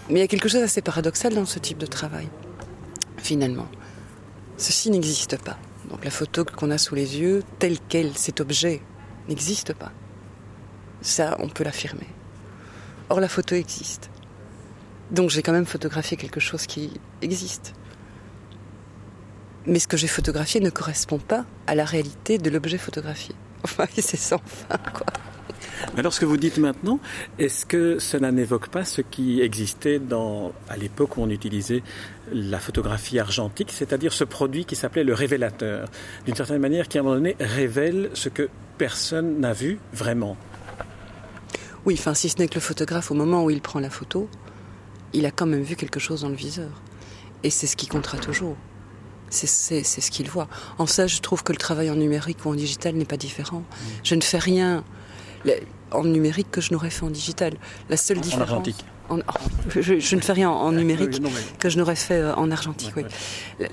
mais 0.08 0.16
il 0.16 0.20
y 0.20 0.24
a 0.24 0.28
quelque 0.28 0.48
chose 0.48 0.60
d'assez 0.60 0.82
paradoxal 0.82 1.34
dans 1.34 1.46
ce 1.46 1.58
type 1.58 1.78
de 1.78 1.86
travail, 1.86 2.28
finalement. 3.16 3.66
Ceci 4.56 4.90
n'existe 4.90 5.42
pas. 5.42 5.58
Donc 5.90 6.04
la 6.04 6.10
photo 6.10 6.44
qu'on 6.44 6.70
a 6.70 6.78
sous 6.78 6.94
les 6.94 7.18
yeux, 7.18 7.42
telle 7.58 7.78
qu'elle, 7.78 8.16
cet 8.16 8.40
objet, 8.40 8.80
n'existe 9.28 9.74
pas. 9.74 9.92
Ça, 11.00 11.36
on 11.40 11.48
peut 11.48 11.64
l'affirmer. 11.64 12.08
Or, 13.10 13.20
la 13.20 13.28
photo 13.28 13.54
existe. 13.54 14.10
Donc 15.10 15.30
j'ai 15.30 15.42
quand 15.42 15.52
même 15.52 15.66
photographié 15.66 16.16
quelque 16.16 16.40
chose 16.40 16.66
qui 16.66 16.92
existe. 17.20 17.74
Mais 19.66 19.78
ce 19.78 19.88
que 19.88 19.96
j'ai 19.96 20.08
photographié 20.08 20.60
ne 20.60 20.70
correspond 20.70 21.18
pas 21.18 21.44
à 21.66 21.74
la 21.74 21.84
réalité 21.84 22.38
de 22.38 22.50
l'objet 22.50 22.78
photographié. 22.78 23.34
Enfin, 23.64 23.86
c'est 23.96 24.18
sans 24.18 24.42
fin, 24.44 24.76
quoi. 24.92 25.06
Mais 25.96 26.02
lorsque 26.02 26.24
vous 26.24 26.36
dites 26.36 26.58
maintenant, 26.58 26.98
est-ce 27.38 27.66
que 27.66 27.98
cela 27.98 28.32
n'évoque 28.32 28.68
pas 28.68 28.84
ce 28.84 29.00
qui 29.00 29.40
existait 29.40 29.98
dans, 29.98 30.52
à 30.68 30.76
l'époque 30.76 31.16
où 31.16 31.22
on 31.22 31.30
utilisait 31.30 31.82
la 32.32 32.58
photographie 32.58 33.18
argentique, 33.18 33.70
c'est-à-dire 33.70 34.12
ce 34.12 34.24
produit 34.24 34.64
qui 34.64 34.76
s'appelait 34.76 35.04
le 35.04 35.14
révélateur, 35.14 35.88
d'une 36.26 36.34
certaine 36.34 36.58
manière 36.58 36.88
qui 36.88 36.98
à 36.98 37.00
un 37.00 37.04
moment 37.04 37.16
donné 37.16 37.36
révèle 37.38 38.10
ce 38.14 38.28
que 38.28 38.48
personne 38.78 39.40
n'a 39.40 39.52
vu 39.52 39.78
vraiment? 39.92 40.36
Oui, 41.84 41.96
enfin 41.98 42.14
si 42.14 42.28
ce 42.28 42.38
n'est 42.38 42.48
que 42.48 42.54
le 42.54 42.60
photographe, 42.60 43.10
au 43.10 43.14
moment 43.14 43.44
où 43.44 43.50
il 43.50 43.60
prend 43.60 43.78
la 43.78 43.90
photo, 43.90 44.28
il 45.12 45.26
a 45.26 45.30
quand 45.30 45.46
même 45.46 45.62
vu 45.62 45.76
quelque 45.76 46.00
chose 46.00 46.22
dans 46.22 46.28
le 46.28 46.34
viseur. 46.34 46.70
Et 47.42 47.50
c'est 47.50 47.66
ce 47.66 47.76
qui 47.76 47.86
comptera 47.86 48.18
toujours. 48.18 48.56
C'est 49.30 49.46
ce 49.46 50.10
qu'il 50.10 50.30
voit. 50.30 50.48
En 50.78 50.86
ça, 50.86 51.06
je 51.06 51.20
trouve 51.20 51.42
que 51.42 51.52
le 51.52 51.58
travail 51.58 51.90
en 51.90 51.96
numérique 51.96 52.44
ou 52.44 52.50
en 52.50 52.54
digital 52.54 52.94
n'est 52.94 53.04
pas 53.04 53.16
différent. 53.16 53.60
Mmh. 53.60 53.84
Je 54.04 54.14
ne 54.14 54.20
fais 54.20 54.38
rien 54.38 54.84
en 55.90 56.04
numérique 56.04 56.50
que 56.50 56.60
je 56.60 56.72
n'aurais 56.72 56.90
fait 56.90 57.04
en 57.04 57.10
digital. 57.10 57.54
La 57.88 57.96
seule 57.96 58.20
différence. 58.20 58.48
En 58.48 58.52
argentique. 58.52 58.84
Je, 59.68 60.16
ne 60.16 60.20
fais 60.20 60.32
rien 60.32 60.50
en 60.50 60.72
numérique 60.72 61.20
que 61.58 61.68
je 61.68 61.78
n'aurais 61.78 61.96
fait 61.96 62.20
euh, 62.20 62.34
en 62.34 62.50
argentique. 62.50 62.92
oui. 62.96 63.04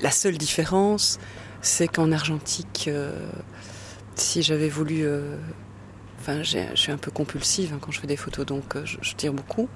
La 0.01 0.12
seule 0.12 0.38
différence, 0.38 1.20
c'est 1.62 1.88
qu'en 1.88 2.12
argentique, 2.12 2.86
euh, 2.88 3.30
si 4.16 4.42
j'avais 4.42 4.70
voulu. 4.70 5.04
Euh, 5.04 5.38
enfin, 6.20 6.44
je 6.44 6.60
suis 6.75 6.92
un 6.92 6.98
peu 6.98 7.12
compulsive 7.12 7.74
hein, 7.74 7.80
quand 7.80 7.92
je 7.92 8.00
fais 8.00 8.08
des 8.08 8.18
photos, 8.18 8.46
donc 8.46 8.75
je, 8.84 9.16
tire 9.16 9.34
beaucoup. 9.34 9.70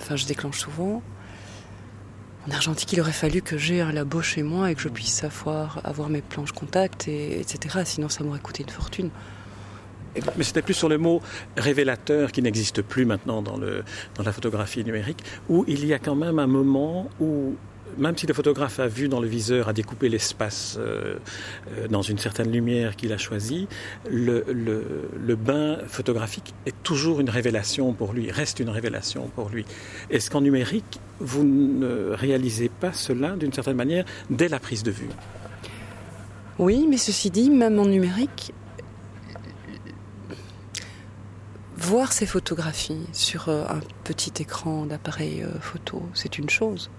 Enfin, 0.00 0.16
je 0.16 0.26
déclenche 0.26 0.58
souvent. 0.58 1.02
En 2.48 2.52
argentique, 2.52 2.92
il 2.92 3.00
aurait 3.00 3.12
fallu 3.12 3.42
que 3.42 3.58
j'ai 3.58 3.80
un 3.80 3.92
labo 3.92 4.22
chez 4.22 4.42
moi 4.42 4.70
et 4.70 4.74
que 4.74 4.80
je 4.80 4.88
puisse 4.88 5.12
savoir 5.12 5.80
avoir 5.84 6.08
mes 6.08 6.22
planches 6.22 6.52
contact, 6.52 7.08
et, 7.08 7.40
etc. 7.40 7.82
Sinon, 7.84 8.08
ça 8.08 8.22
m'aurait 8.24 8.40
coûté 8.40 8.62
une 8.62 8.70
fortune. 8.70 9.10
Mais 10.36 10.44
c'était 10.44 10.62
plus 10.62 10.74
sur 10.74 10.88
le 10.88 10.98
mot 10.98 11.20
révélateur 11.56 12.32
qui 12.32 12.42
n'existe 12.42 12.82
plus 12.82 13.04
maintenant 13.04 13.42
dans, 13.42 13.56
le, 13.56 13.82
dans 14.14 14.22
la 14.22 14.32
photographie 14.32 14.84
numérique, 14.84 15.22
où 15.48 15.64
il 15.68 15.84
y 15.84 15.92
a 15.92 15.98
quand 15.98 16.16
même 16.16 16.38
un 16.38 16.46
moment 16.46 17.08
où 17.20 17.54
même 17.98 18.16
si 18.16 18.26
le 18.26 18.34
photographe 18.34 18.78
a 18.80 18.88
vu 18.88 19.08
dans 19.08 19.20
le 19.20 19.28
viseur, 19.28 19.68
a 19.68 19.72
découpé 19.72 20.08
l'espace 20.08 20.76
euh, 20.78 21.16
euh, 21.78 21.88
dans 21.88 22.02
une 22.02 22.18
certaine 22.18 22.50
lumière 22.50 22.96
qu'il 22.96 23.12
a 23.12 23.18
choisie, 23.18 23.68
le, 24.10 24.44
le, 24.48 25.36
bain 25.36 25.78
photographique 25.86 26.54
est 26.66 26.74
toujours 26.82 27.20
une 27.20 27.30
révélation 27.30 27.92
pour 27.92 28.12
lui, 28.12 28.30
reste 28.30 28.60
une 28.60 28.70
révélation 28.70 29.28
pour 29.34 29.48
lui. 29.48 29.64
Est-ce 30.10 30.30
qu'en 30.30 30.40
numérique, 30.40 31.00
vous 31.20 31.44
ne 31.44 32.10
réalisez 32.10 32.68
pas 32.68 32.92
cela 32.92 33.36
d'une 33.36 33.52
certaine 33.52 33.76
manière 33.76 34.04
dès 34.30 34.48
la 34.48 34.58
prise 34.58 34.82
de 34.82 34.90
vue? 34.90 35.08
Oui, 36.58 36.86
mais 36.88 36.96
ceci 36.96 37.30
dit, 37.30 37.50
même 37.50 37.78
en 37.78 37.84
numérique, 37.84 38.52
voir 41.86 42.12
ces 42.12 42.26
photographies 42.26 43.06
sur 43.12 43.48
euh, 43.48 43.64
un 43.68 43.80
petit 44.02 44.42
écran 44.42 44.86
d'appareil 44.86 45.42
euh, 45.42 45.60
photo, 45.60 46.02
c'est 46.14 46.36
une 46.36 46.50
chose. 46.50 46.90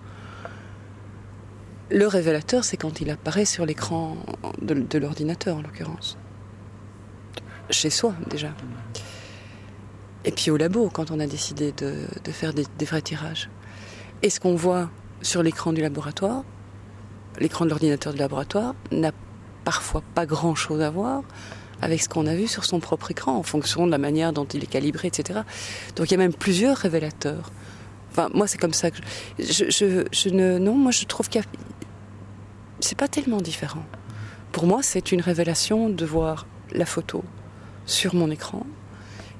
Le 1.89 2.07
révélateur, 2.07 2.63
c'est 2.63 2.77
quand 2.77 3.01
il 3.01 3.09
apparaît 3.09 3.45
sur 3.45 3.65
l'écran 3.65 4.17
de, 4.61 4.97
l'ordinateur, 4.97 5.57
en 5.57 5.61
l'occurrence. 5.61 6.17
Chez 7.69 7.89
soi, 7.89 8.13
déjà. 8.29 8.53
Et 10.23 10.31
puis 10.31 10.51
au 10.51 10.57
labo, 10.57 10.89
quand 10.89 11.11
on 11.11 11.19
a 11.19 11.27
décidé 11.27 11.73
de, 11.73 12.07
faire 12.31 12.53
des, 12.53 12.65
des, 12.77 12.85
vrais 12.85 13.01
tirages. 13.01 13.49
Et 14.21 14.29
ce 14.29 14.39
qu'on 14.39 14.55
voit 14.55 14.89
sur 15.21 15.43
l'écran 15.43 15.73
du 15.73 15.81
laboratoire, 15.81 16.43
l'écran 17.39 17.65
de 17.65 17.69
l'ordinateur 17.69 18.13
du 18.13 18.19
laboratoire, 18.19 18.73
n'a 18.91 19.11
parfois 19.65 20.01
pas 20.15 20.25
grand-chose 20.25 20.81
à 20.81 20.89
voir 20.89 21.23
avec 21.81 22.01
ce 22.01 22.09
qu'on 22.09 22.25
a 22.25 22.35
vu 22.35 22.47
sur 22.47 22.65
son 22.65 22.79
propre 22.79 23.11
écran, 23.11 23.35
en 23.35 23.43
fonction 23.43 23.85
de 23.85 23.91
la 23.91 23.97
manière 23.97 24.33
dont 24.33 24.45
il 24.45 24.63
est 24.63 24.67
calibré, 24.67 25.07
etc. 25.07 25.41
Donc 25.95 26.09
il 26.09 26.11
y 26.11 26.15
a 26.15 26.17
même 26.17 26.33
plusieurs 26.33 26.77
révélateurs. 26.77 27.51
Enfin, 28.11 28.29
moi, 28.33 28.47
c'est 28.47 28.57
comme 28.57 28.73
ça 28.73 28.89
que 28.89 28.97
je, 29.37 29.69
je, 29.69 30.29
ne, 30.29 30.57
non, 30.57 30.75
moi, 30.75 30.91
je 30.91 31.05
trouve 31.05 31.29
qu'il 31.29 31.41
a, 31.41 31.43
c'est 32.79 32.97
pas 32.97 33.07
tellement 33.07 33.41
différent. 33.41 33.85
Pour 34.51 34.65
moi, 34.65 34.81
c'est 34.81 35.11
une 35.11 35.21
révélation 35.21 35.89
de 35.89 36.05
voir 36.05 36.47
la 36.71 36.85
photo 36.85 37.23
sur 37.85 38.15
mon 38.15 38.31
écran, 38.31 38.65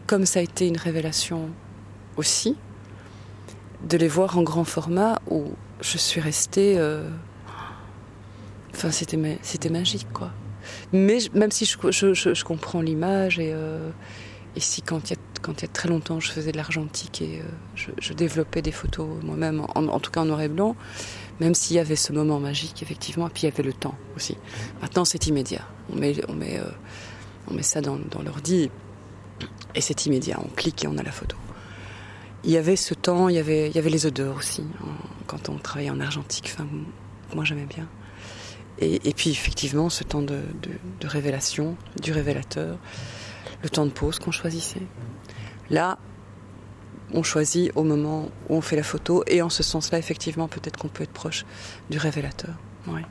comme 0.05 0.25
ça 0.25 0.39
a 0.39 0.43
été 0.43 0.67
une 0.67 0.77
révélation 0.77 1.49
aussi 2.17 2.55
de 3.87 3.97
les 3.97 4.07
voir 4.07 4.37
en 4.37 4.43
grand 4.43 4.63
format 4.63 5.19
où 5.29 5.45
je 5.81 5.97
suis 5.97 6.21
restée. 6.21 6.77
Euh, 6.77 7.09
enfin, 8.73 8.91
c'était, 8.91 9.39
c'était 9.41 9.69
magique, 9.69 10.07
quoi. 10.13 10.31
Mais 10.93 11.19
même 11.33 11.51
si 11.51 11.65
je, 11.65 12.43
comprends 12.43 12.81
l'image 12.81 13.39
et, 13.39 13.51
euh, 13.53 13.89
et, 14.55 14.59
si 14.59 14.81
quand 14.81 15.09
il, 15.09 15.15
y 15.15 15.17
a, 15.17 15.51
y 15.51 15.65
a 15.65 15.67
très 15.67 15.89
longtemps 15.89 16.19
je 16.19 16.31
faisais 16.31 16.51
de 16.51 16.57
l'argentique 16.57 17.21
et 17.21 17.41
euh, 17.41 17.91
je, 17.99 18.13
développais 18.13 18.61
des 18.61 18.71
photos 18.71 19.07
moi-même, 19.21 19.65
en, 19.75 19.99
tout 19.99 20.11
cas 20.11 20.21
en 20.21 20.25
noir 20.25 20.41
et 20.41 20.47
blanc, 20.47 20.75
même 21.41 21.55
s'il 21.55 21.75
y 21.75 21.79
avait 21.79 21.97
ce 21.97 22.13
moment 22.13 22.39
magique 22.39 22.81
effectivement, 22.81 23.27
et 23.27 23.31
puis 23.31 23.43
il 23.43 23.49
y 23.49 23.53
avait 23.53 23.63
le 23.63 23.73
temps 23.73 23.95
aussi. 24.15 24.37
Maintenant 24.81 25.03
c'est 25.03 25.27
immédiat. 25.27 25.67
On 25.91 25.97
met, 25.97 26.15
on 26.29 26.33
met, 26.33 26.57
euh, 26.57 26.69
on 27.49 27.53
met 27.53 27.63
ça 27.63 27.81
dans, 27.81 27.97
l'ordi 28.23 28.69
et 29.75 29.81
c'est 29.81 30.05
immédiat. 30.05 30.39
On 30.43 30.49
clique 30.55 30.85
et 30.85 30.87
on 30.87 30.97
a 30.97 31.03
la 31.03 31.11
photo. 31.11 31.35
Il 32.45 32.51
y 32.51 32.57
avait 32.57 32.77
ce 32.77 32.93
temps, 32.93 33.27
il 33.27 33.35
y 33.35 33.39
avait, 33.39 33.67
il 33.67 33.75
y 33.75 33.79
avait 33.79 33.89
les 33.89 34.05
odeurs 34.05 34.37
aussi 34.37 34.63
quand 35.25 35.49
on 35.49 35.57
travaillait 35.57 35.89
en 35.89 35.99
argentique. 35.99 36.53
Enfin, 36.53 36.67
moi 37.35 37.43
j'aimais 37.43 37.65
bien. 37.65 37.89
Et, 38.79 39.13
puis 39.13 39.31
effectivement, 39.31 39.89
ce 39.89 40.03
temps 40.03 40.21
de, 40.21 40.39
révélation, 41.03 41.75
du 42.01 42.11
révélateur, 42.11 42.77
le 43.63 43.69
temps 43.69 43.85
de 43.85 43.91
pause 43.91 44.19
qu'on 44.19 44.31
choisissait. 44.31 44.83
Là, 45.69 45.97
on 47.13 47.23
choisit 47.23 47.71
au 47.75 47.83
moment 47.83 48.29
où 48.49 48.55
on 48.55 48.61
fait 48.61 48.75
la 48.75 48.83
photo, 48.83 49.23
et 49.27 49.41
en 49.41 49.49
ce 49.49 49.63
sens-là, 49.63 49.97
effectivement, 49.97 50.47
peut-être 50.47 50.77
qu'on 50.77 50.89
peut 50.89 51.03
être 51.03 51.11
proche 51.11 51.45
du 51.89 51.97
révélateur. 51.97 52.53
Ouais. 52.87 53.03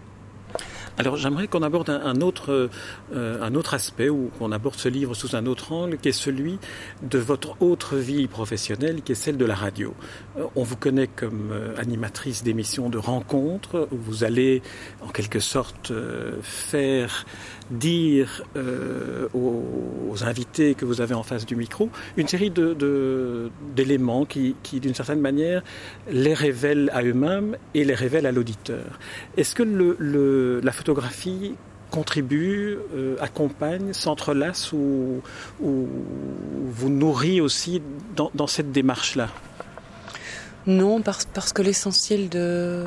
Alors 0.98 1.16
j'aimerais 1.16 1.46
qu'on 1.46 1.62
aborde 1.62 1.90
un, 1.90 2.20
autre, 2.22 2.70
euh, 3.14 3.42
un 3.42 3.54
autre 3.54 3.74
aspect 3.74 4.08
ou 4.08 4.30
qu'on 4.38 4.50
aborde 4.50 4.76
ce 4.76 4.88
livre 4.88 5.12
sous 5.14 5.36
un 5.36 5.44
autre 5.44 5.72
angle, 5.72 5.98
qui 5.98 6.08
est 6.08 6.12
celui 6.12 6.58
de 7.02 7.18
votre 7.18 7.60
autre 7.60 7.96
vie 7.96 8.26
professionnelle, 8.28 9.02
qui 9.02 9.12
est 9.12 9.16
celle 9.16 9.36
de 9.36 9.44
la 9.44 9.54
radio. 9.54 9.92
Euh, 10.38 10.44
on 10.56 10.62
vous 10.62 10.76
connaît 10.76 11.06
comme 11.06 11.50
euh, 11.52 11.74
animatrice 11.76 12.42
d'émissions 12.42 12.88
de 12.88 12.96
rencontres, 12.96 13.88
où 13.92 13.96
vous 13.96 14.24
allez 14.24 14.62
en 15.02 15.08
quelque 15.08 15.38
sorte 15.38 15.92
faire 16.42 17.26
dire 17.70 18.42
aux, 19.34 19.64
invités 20.22 20.74
que 20.74 20.86
vous 20.86 21.02
avez 21.02 21.14
en 21.14 21.22
face 21.22 21.44
du 21.44 21.56
micro 21.56 21.90
une 22.16 22.26
série 22.26 22.50
d'éléments 22.50 24.22
de, 24.22 24.26
qui, 24.26 24.56
qui 24.62 24.80
d'une 24.80 24.94
certaine 24.94 25.20
manière, 25.20 25.62
les 26.10 26.32
révèlent 26.32 26.90
à 26.94 27.02
eux-mêmes 27.02 27.56
et 27.74 27.84
les 27.84 27.94
révèlent 27.94 28.26
à 28.26 28.32
l'auditeur. 28.32 28.98
Est-ce 29.36 29.54
que 29.54 29.62
le, 29.62 29.96
le, 29.98 30.60
la 30.62 30.72
photographie 30.72 30.85
contribue, 31.90 32.78
euh, 32.94 33.16
accompagne, 33.20 33.92
s'entrelace 33.92 34.72
ou, 34.72 35.22
vous 35.60 36.88
nourrit 36.88 37.40
aussi 37.40 37.82
dans, 38.14 38.46
cette 38.46 38.72
démarche-là? 38.72 39.28
Non, 40.66 41.00
parce, 41.00 41.24
parce 41.26 41.52
que 41.52 41.62
l'essentiel 41.62 42.28
de 42.28 42.84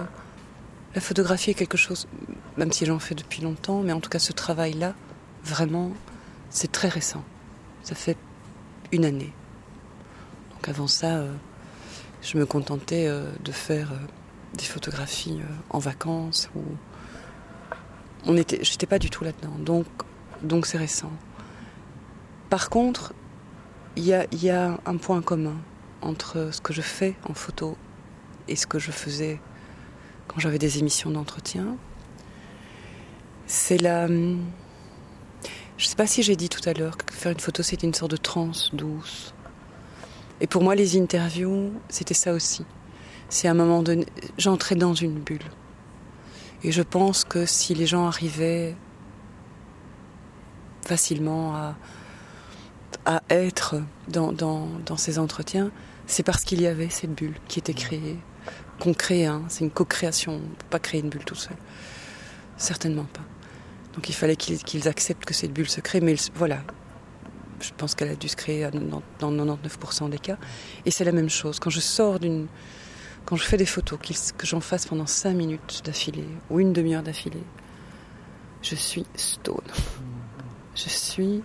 la 0.95 1.01
photographie 1.01 1.51
est 1.51 1.55
quelque 1.55 1.77
chose, 1.77 2.07
même 2.57 2.71
si 2.71 2.85
j'en 2.85 2.99
fais 2.99 3.15
depuis 3.15 3.41
longtemps, 3.41 3.81
mais 3.81 3.93
en 3.93 3.99
tout 3.99 4.09
cas 4.09 4.19
ce 4.19 4.33
travail-là, 4.33 4.93
vraiment, 5.43 5.91
c'est 6.49 6.71
très 6.71 6.89
récent. 6.89 7.23
Ça 7.83 7.95
fait 7.95 8.17
une 8.91 9.05
année. 9.05 9.33
Donc 10.51 10.67
avant 10.67 10.87
ça, 10.87 11.17
euh, 11.17 11.31
je 12.21 12.37
me 12.37 12.45
contentais 12.45 13.07
euh, 13.07 13.31
de 13.43 13.51
faire 13.51 13.91
des 14.55 14.65
photographies 14.65 15.39
en 15.69 15.79
vacances 15.79 16.49
ou 16.55 16.61
on 18.25 18.37
était, 18.37 18.63
j'étais 18.63 18.85
pas 18.85 18.99
du 18.99 19.09
tout 19.09 19.23
là-dedans. 19.23 19.53
Donc, 19.59 19.85
donc 20.41 20.65
c'est 20.65 20.77
récent. 20.77 21.11
Par 22.49 22.69
contre, 22.69 23.13
il 23.95 24.05
y 24.05 24.49
a, 24.49 24.79
un 24.85 24.97
point 24.97 25.21
commun 25.21 25.55
entre 26.01 26.49
ce 26.51 26.61
que 26.61 26.73
je 26.73 26.81
fais 26.81 27.15
en 27.27 27.33
photo 27.33 27.77
et 28.47 28.55
ce 28.55 28.65
que 28.65 28.79
je 28.79 28.91
faisais 28.91 29.39
quand 30.27 30.39
j'avais 30.39 30.59
des 30.59 30.79
émissions 30.79 31.11
d'entretien. 31.11 31.75
C'est 33.45 33.77
la. 33.77 34.07
Je 34.07 35.85
sais 35.85 35.95
pas 35.95 36.07
si 36.07 36.23
j'ai 36.23 36.35
dit 36.35 36.49
tout 36.49 36.67
à 36.67 36.73
l'heure 36.73 36.97
que 36.97 37.13
faire 37.13 37.31
une 37.31 37.39
photo 37.39 37.63
c'était 37.63 37.87
une 37.87 37.93
sorte 37.93 38.11
de 38.11 38.17
transe 38.17 38.73
douce. 38.73 39.33
Et 40.41 40.47
pour 40.47 40.63
moi, 40.63 40.75
les 40.75 40.97
interviews, 40.97 41.73
c'était 41.89 42.13
ça 42.13 42.33
aussi. 42.33 42.65
C'est 43.27 43.47
à 43.47 43.51
un 43.51 43.55
moment 43.55 43.83
donné, 43.83 44.05
j'entrais 44.37 44.75
dans 44.75 44.93
une 44.93 45.19
bulle. 45.19 45.43
Et 46.63 46.71
je 46.71 46.81
pense 46.81 47.23
que 47.23 47.45
si 47.45 47.73
les 47.73 47.85
gens 47.85 48.07
arrivaient 48.07 48.75
facilement 50.85 51.55
à, 51.55 51.75
à 53.05 53.21
être 53.29 53.75
dans, 54.07 54.31
dans, 54.31 54.67
dans 54.85 54.97
ces 54.97 55.19
entretiens, 55.19 55.71
c'est 56.07 56.23
parce 56.23 56.43
qu'il 56.43 56.61
y 56.61 56.67
avait 56.67 56.89
cette 56.89 57.13
bulle 57.13 57.35
qui 57.47 57.59
était 57.59 57.73
créée, 57.73 58.17
qu'on 58.79 58.93
crée, 58.93 59.25
hein, 59.25 59.43
c'est 59.47 59.63
une 59.63 59.71
co-création, 59.71 60.33
on 60.33 60.55
peut 60.55 60.65
pas 60.69 60.79
créer 60.79 61.01
une 61.01 61.09
bulle 61.09 61.23
tout 61.23 61.35
seul. 61.35 61.55
Certainement 62.57 63.05
pas. 63.05 63.21
Donc 63.93 64.09
il 64.09 64.13
fallait 64.13 64.35
qu'ils 64.35 64.87
acceptent 64.87 65.25
que 65.25 65.33
cette 65.33 65.53
bulle 65.53 65.69
se 65.69 65.81
crée, 65.81 66.01
mais 66.01 66.15
voilà, 66.35 66.61
je 67.61 67.71
pense 67.77 67.95
qu'elle 67.95 68.09
a 68.09 68.15
dû 68.15 68.27
se 68.27 68.35
créer 68.35 68.69
dans 68.71 69.01
99% 69.19 70.09
des 70.09 70.19
cas. 70.19 70.37
Et 70.85 70.91
c'est 70.91 71.03
la 71.03 71.11
même 71.11 71.29
chose. 71.29 71.59
Quand 71.59 71.69
je 71.69 71.79
sors 71.79 72.19
d'une 72.19 72.47
quand 73.29 73.35
je 73.35 73.43
fais 73.43 73.57
des 73.57 73.67
photos, 73.67 73.99
que 73.99 74.47
j'en 74.47 74.59
fasse 74.59 74.87
pendant 74.87 75.05
5 75.05 75.35
minutes 75.35 75.83
d'affilée 75.85 76.27
ou 76.49 76.59
une 76.59 76.73
demi-heure 76.73 77.03
d'affilée, 77.03 77.43
je 78.63 78.73
suis 78.73 79.05
stone. 79.13 79.61
Je 80.73 80.89
suis. 80.89 81.43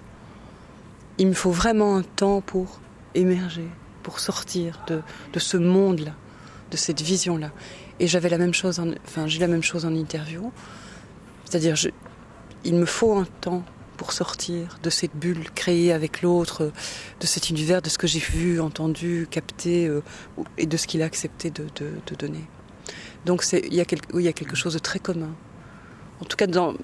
Il 1.18 1.26
me 1.28 1.34
faut 1.34 1.50
vraiment 1.50 1.96
un 1.96 2.02
temps 2.02 2.40
pour 2.40 2.80
émerger, 3.14 3.68
pour 4.02 4.18
sortir 4.18 4.80
de, 4.86 5.02
de 5.34 5.38
ce 5.38 5.58
monde-là, 5.58 6.14
de 6.70 6.76
cette 6.78 7.02
vision-là. 7.02 7.50
Et 8.00 8.06
j'avais 8.06 8.30
la 8.30 8.38
même 8.38 8.54
chose, 8.54 8.80
en, 8.80 8.88
enfin 9.04 9.26
j'ai 9.26 9.38
la 9.38 9.46
même 9.46 9.62
chose 9.62 9.84
en 9.84 9.94
interview. 9.94 10.52
C'est-à-dire, 11.44 11.76
il 12.64 12.76
me 12.76 12.86
faut 12.86 13.14
un 13.14 13.26
temps 13.42 13.62
pour 13.96 14.12
sortir 14.12 14.78
de 14.82 14.90
cette 14.90 15.14
bulle 15.14 15.50
créée 15.54 15.92
avec 15.92 16.22
l'autre, 16.22 16.72
de 17.20 17.26
cet 17.26 17.50
univers, 17.50 17.82
de 17.82 17.88
ce 17.88 17.98
que 17.98 18.06
j'ai 18.06 18.18
vu, 18.18 18.60
entendu, 18.60 19.26
capté, 19.30 19.86
euh, 19.86 20.02
et 20.58 20.66
de 20.66 20.76
ce 20.76 20.86
qu'il 20.86 21.02
a 21.02 21.06
accepté 21.06 21.50
de, 21.50 21.64
donner. 22.18 22.44
Donc 23.24 23.44
il 23.52 23.74
y, 23.74 23.80
a 23.80 23.84
il 24.14 24.20
y 24.20 24.28
a 24.28 24.32
quelque 24.32 24.56
chose 24.56 24.74
de 24.74 24.78
très 24.78 24.98
commun. 24.98 25.34
En 26.20 26.24
tout 26.24 26.36
cas, 26.36 26.46
dans 26.46 26.74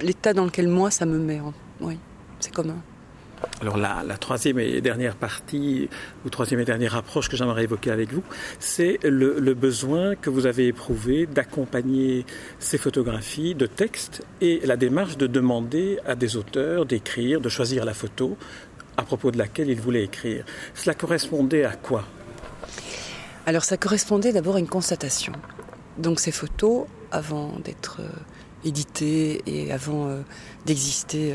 l'état 0.00 0.32
dans 0.32 0.44
lequel 0.44 0.68
moi, 0.68 0.90
ça 0.90 1.06
me 1.06 1.18
met. 1.18 1.40
oui, 1.80 1.98
c'est 2.40 2.52
commun. 2.52 2.82
Alors 3.60 3.76
la, 3.76 4.16
troisième 4.18 4.58
et 4.58 4.80
dernière 4.80 5.16
partie, 5.16 5.90
ou 6.24 6.30
troisième 6.30 6.60
et 6.60 6.64
dernière 6.64 6.96
approche 6.96 7.28
que 7.28 7.36
j'aimerais 7.36 7.64
évoquer 7.64 7.90
avec 7.90 8.10
vous, 8.10 8.22
c'est 8.58 8.98
le, 9.02 9.52
besoin 9.52 10.14
que 10.14 10.30
vous 10.30 10.46
avez 10.46 10.68
éprouvé 10.68 11.26
d'accompagner 11.26 12.24
ces 12.58 12.78
photographies 12.78 13.54
de 13.54 13.66
texte 13.66 14.22
et 14.40 14.60
la 14.64 14.78
démarche 14.78 15.18
de 15.18 15.26
demander 15.26 15.98
à 16.06 16.14
des 16.14 16.36
auteurs 16.36 16.86
d'écrire, 16.86 17.42
de 17.42 17.50
choisir 17.50 17.84
la 17.84 17.92
photo 17.92 18.38
à 18.96 19.02
propos 19.02 19.30
de 19.30 19.36
laquelle 19.36 19.68
ils 19.68 19.80
voulaient 19.80 20.04
écrire. 20.04 20.44
Cela 20.74 20.94
correspondait 20.94 21.64
à 21.64 21.72
quoi? 21.72 22.04
Alors 23.44 23.64
ça 23.64 23.76
correspondait 23.76 24.32
d'abord 24.32 24.56
à 24.56 24.58
une 24.58 24.68
constatation 24.68 25.32
Donc 25.98 26.18
ces 26.18 26.32
photos, 26.32 26.86
avant 27.12 27.58
d'être 27.62 28.00
éditées 28.64 29.42
et 29.46 29.72
avant 29.72 30.08
d'exister 30.66 31.34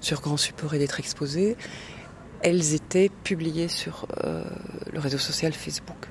sur 0.00 0.20
grand 0.20 0.36
support 0.36 0.74
et 0.74 0.78
d'être 0.78 0.98
exposées, 0.98 1.56
elles 2.40 2.74
étaient 2.74 3.10
publiées 3.24 3.68
sur 3.68 4.06
le 4.24 4.98
réseau 4.98 5.18
social 5.18 5.52
Facebook. 5.52 6.08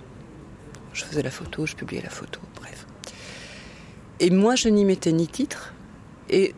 Je 0.94 1.03
faisais 1.03 1.24
la 1.24 1.32
photo, 1.32 1.65
je 1.65 1.75
publiais 1.75 2.01
la 2.01 2.10
photo, 2.10 2.39
bref. 2.56 2.86
Et 4.20 4.30
moi, 4.30 4.56
je 4.56 4.70
n'y 4.70 4.86
mettais 4.86 5.12
ni 5.12 5.27
titre, 5.27 5.74
et 6.30 6.53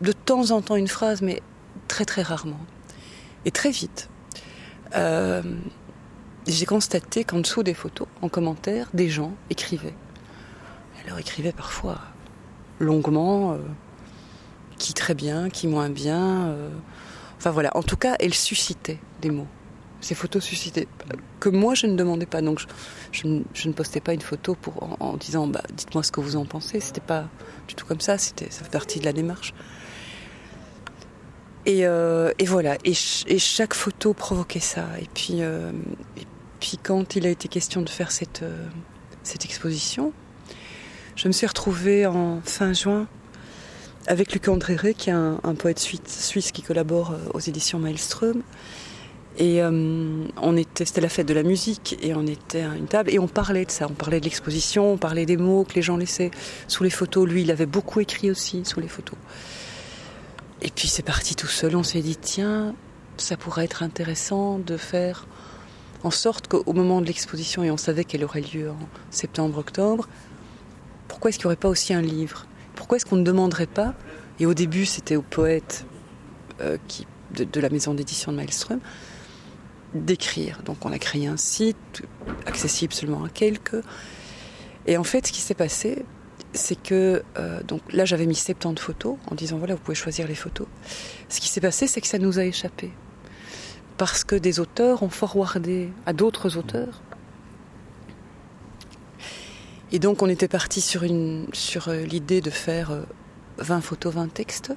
de 0.00 0.12
temps 0.12 0.50
en 0.50 0.62
temps 0.62 0.76
une 0.76 0.88
phrase, 0.88 1.22
mais 1.22 1.42
très 1.88 2.04
très 2.04 2.22
rarement. 2.22 2.60
Et 3.44 3.50
très 3.50 3.70
vite, 3.70 4.08
euh, 4.94 5.42
j'ai 6.46 6.66
constaté 6.66 7.24
qu'en 7.24 7.38
dessous 7.38 7.62
des 7.62 7.74
photos, 7.74 8.08
en 8.20 8.28
commentaire, 8.28 8.88
des 8.94 9.08
gens 9.08 9.32
écrivaient. 9.50 9.94
Alors 11.04 11.18
écrivaient 11.18 11.52
parfois 11.52 12.00
longuement, 12.82 13.52
euh, 13.52 13.58
qui 14.78 14.92
très 14.92 15.14
bien, 15.14 15.48
qui 15.48 15.68
moins 15.68 15.88
bien. 15.88 16.48
Euh, 16.48 16.68
enfin 17.38 17.50
voilà, 17.50 17.70
en 17.76 17.82
tout 17.82 17.96
cas, 17.96 18.16
elles 18.20 18.34
suscitaient 18.34 19.00
des 19.20 19.30
mots 19.30 19.48
ces 20.02 20.14
photos 20.14 20.42
suscitaient 20.42 20.88
que 21.40 21.48
moi 21.48 21.74
je 21.74 21.86
ne 21.86 21.96
demandais 21.96 22.26
pas. 22.26 22.42
Donc 22.42 22.60
je, 23.12 23.26
ne 23.26 23.72
postais 23.72 24.00
pas 24.00 24.12
une 24.12 24.20
photo 24.20 24.54
pour 24.54 24.96
en, 25.00 25.16
disant 25.16 25.46
bah, 25.46 25.62
dites-moi 25.72 26.02
ce 26.02 26.12
que 26.12 26.20
vous 26.20 26.36
en 26.36 26.44
pensez. 26.44 26.80
C'était 26.80 27.00
pas 27.00 27.28
du 27.68 27.74
tout 27.74 27.86
comme 27.86 28.00
ça. 28.00 28.18
C'était 28.18 28.50
ça 28.50 28.64
fait 28.64 28.70
partie 28.70 29.00
de 29.00 29.04
la 29.04 29.12
démarche. 29.12 29.54
Et, 31.64 31.86
euh, 31.86 32.32
voilà. 32.46 32.76
Et, 32.84 32.94
chaque 32.94 33.74
photo 33.74 34.12
provoquait 34.12 34.60
ça. 34.60 34.86
Et 35.00 35.08
puis 35.14 36.78
quand 36.82 37.16
il 37.16 37.26
a 37.26 37.30
été 37.30 37.48
question 37.48 37.82
de 37.82 37.88
faire 37.88 38.10
cette 38.10 38.42
exposition, 39.44 40.12
je 41.16 41.28
me 41.28 41.32
suis 41.32 41.46
retrouvée 41.46 42.06
en 42.06 42.40
fin 42.44 42.72
juin 42.72 43.06
avec 44.06 44.32
Luc 44.32 44.48
André, 44.48 44.94
qui 44.94 45.10
est 45.10 45.12
un, 45.12 45.54
poète 45.56 45.78
suisse, 45.78 46.52
qui 46.52 46.62
collabore 46.62 47.14
aux 47.34 47.40
éditions 47.40 47.78
Maelström. 47.78 48.42
Et 49.38 49.62
euh, 49.62 50.26
on 50.42 50.56
était, 50.56 50.84
c'était 50.84 51.00
la 51.00 51.08
fête 51.08 51.26
de 51.26 51.32
la 51.32 51.42
musique 51.42 51.96
et 52.02 52.14
on 52.14 52.26
était 52.26 52.62
à 52.62 52.74
une 52.74 52.86
table 52.86 53.10
et 53.10 53.18
on 53.18 53.28
parlait 53.28 53.64
de 53.64 53.70
ça. 53.70 53.86
On 53.88 53.94
parlait 53.94 54.20
de 54.20 54.24
l'exposition, 54.24 54.92
on 54.92 54.98
parlait 54.98 55.24
des 55.24 55.38
mots 55.38 55.64
que 55.64 55.74
les 55.74 55.82
gens 55.82 55.96
laissaient 55.96 56.30
sous 56.68 56.84
les 56.84 56.90
photos. 56.90 57.26
Lui, 57.26 57.42
il 57.42 57.50
avait 57.50 57.66
beaucoup 57.66 58.00
écrit 58.00 58.30
aussi 58.30 58.64
sous 58.64 58.80
les 58.80 58.88
photos. 58.88 59.18
Et 60.60 60.68
puis 60.68 60.86
c'est 60.86 61.02
parti 61.02 61.34
tout 61.34 61.46
seul. 61.46 61.76
On 61.76 61.82
s'est 61.82 62.02
dit 62.02 62.16
tiens, 62.16 62.74
ça 63.16 63.38
pourrait 63.38 63.64
être 63.64 63.82
intéressant 63.82 64.58
de 64.58 64.76
faire 64.76 65.26
en 66.04 66.10
sorte 66.10 66.48
qu'au 66.48 66.72
moment 66.72 67.00
de 67.00 67.06
l'exposition, 67.06 67.62
et 67.62 67.70
on 67.70 67.76
savait 67.76 68.04
qu'elle 68.04 68.24
aurait 68.24 68.42
lieu 68.42 68.70
en 68.70 68.88
septembre-octobre, 69.10 70.08
pourquoi 71.12 71.28
est-ce 71.28 71.36
qu'il 71.38 71.44
n'y 71.44 71.48
aurait 71.48 71.56
pas 71.56 71.68
aussi 71.68 71.92
un 71.92 72.00
livre? 72.00 72.46
Pourquoi 72.74 72.96
est-ce 72.96 73.04
qu'on 73.04 73.16
ne 73.16 73.22
demanderait 73.22 73.66
pas? 73.66 73.94
Et 74.40 74.46
au 74.46 74.54
début, 74.54 74.86
c'était 74.86 75.14
au 75.14 75.20
poète 75.20 75.84
euh, 76.62 76.78
de, 77.34 77.60
la 77.60 77.68
maison 77.68 77.92
d'édition 77.92 78.32
de 78.32 78.38
Maelström 78.38 78.80
d'écrire. 79.92 80.62
Donc 80.64 80.86
on 80.86 80.90
a 80.90 80.98
créé 80.98 81.26
un 81.26 81.36
site 81.36 82.02
accessible 82.46 82.94
seulement 82.94 83.24
à 83.24 83.28
quelques. 83.28 83.76
Et 84.86 84.96
en 84.96 85.04
fait, 85.04 85.26
ce 85.26 85.32
qui 85.32 85.42
s'est 85.42 85.52
passé, 85.52 86.06
c'est 86.54 86.82
que 86.82 87.22
euh, 87.36 87.62
donc 87.62 87.82
là 87.92 88.06
j'avais 88.06 88.24
mis 88.24 88.34
70 88.34 88.80
photos 88.80 89.18
en 89.30 89.34
disant 89.34 89.58
voilà 89.58 89.74
vous 89.74 89.82
pouvez 89.82 89.94
choisir 89.94 90.26
les 90.26 90.34
photos. 90.34 90.66
Ce 91.28 91.40
qui 91.40 91.50
s'est 91.50 91.60
passé, 91.60 91.86
c'est 91.86 92.00
que 92.00 92.08
ça 92.08 92.18
nous 92.18 92.38
a 92.38 92.44
échappé 92.46 92.90
parce 93.98 94.24
que 94.24 94.34
des 94.34 94.60
auteurs 94.60 95.02
ont 95.02 95.10
forwardé 95.10 95.90
à 96.06 96.14
d'autres 96.14 96.56
auteurs. 96.56 97.02
Et 99.92 99.98
donc 99.98 100.22
on 100.22 100.28
était 100.28 100.48
parti 100.48 100.80
sur 100.80 101.04
sur 101.52 101.88
euh, 101.88 102.02
l'idée 102.02 102.40
de 102.40 102.50
faire 102.50 103.02
20 103.58 103.76
euh, 103.76 103.80
photos, 103.80 104.14
20 104.14 104.32
textes. 104.32 104.72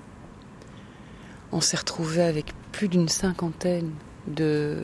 On 1.53 1.61
s'est 1.61 1.77
retrouvé 1.77 2.21
avec 2.21 2.53
plus 2.71 2.89
d'une 2.89 3.07
cinquantaine 3.07 3.91
de 4.27 4.83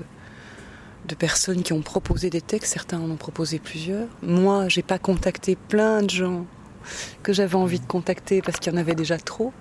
de 1.08 1.16
personnes 1.16 1.64
qui 1.64 1.74
ont 1.74 1.82
proposé 1.82 2.30
des 2.30 2.42
textes, 2.42 2.74
certains 2.74 3.00
en 3.00 3.10
ont 3.10 3.18
proposé 3.18 3.60
plusieurs. 3.60 4.08
Moi, 4.22 4.70
j'ai 4.70 4.84
pas 4.84 5.00
contacté 5.00 5.56
plein 5.56 6.04
de 6.04 6.10
gens 6.10 6.46
que 7.24 7.34
j'avais 7.34 7.56
envie 7.56 7.80
de 7.80 7.86
contacter 7.86 8.42
parce 8.42 8.60
qu'il 8.60 8.72
y 8.72 8.76
en 8.76 8.80
avait 8.80 8.96
déjà 8.96 9.18
trop. 9.18 9.52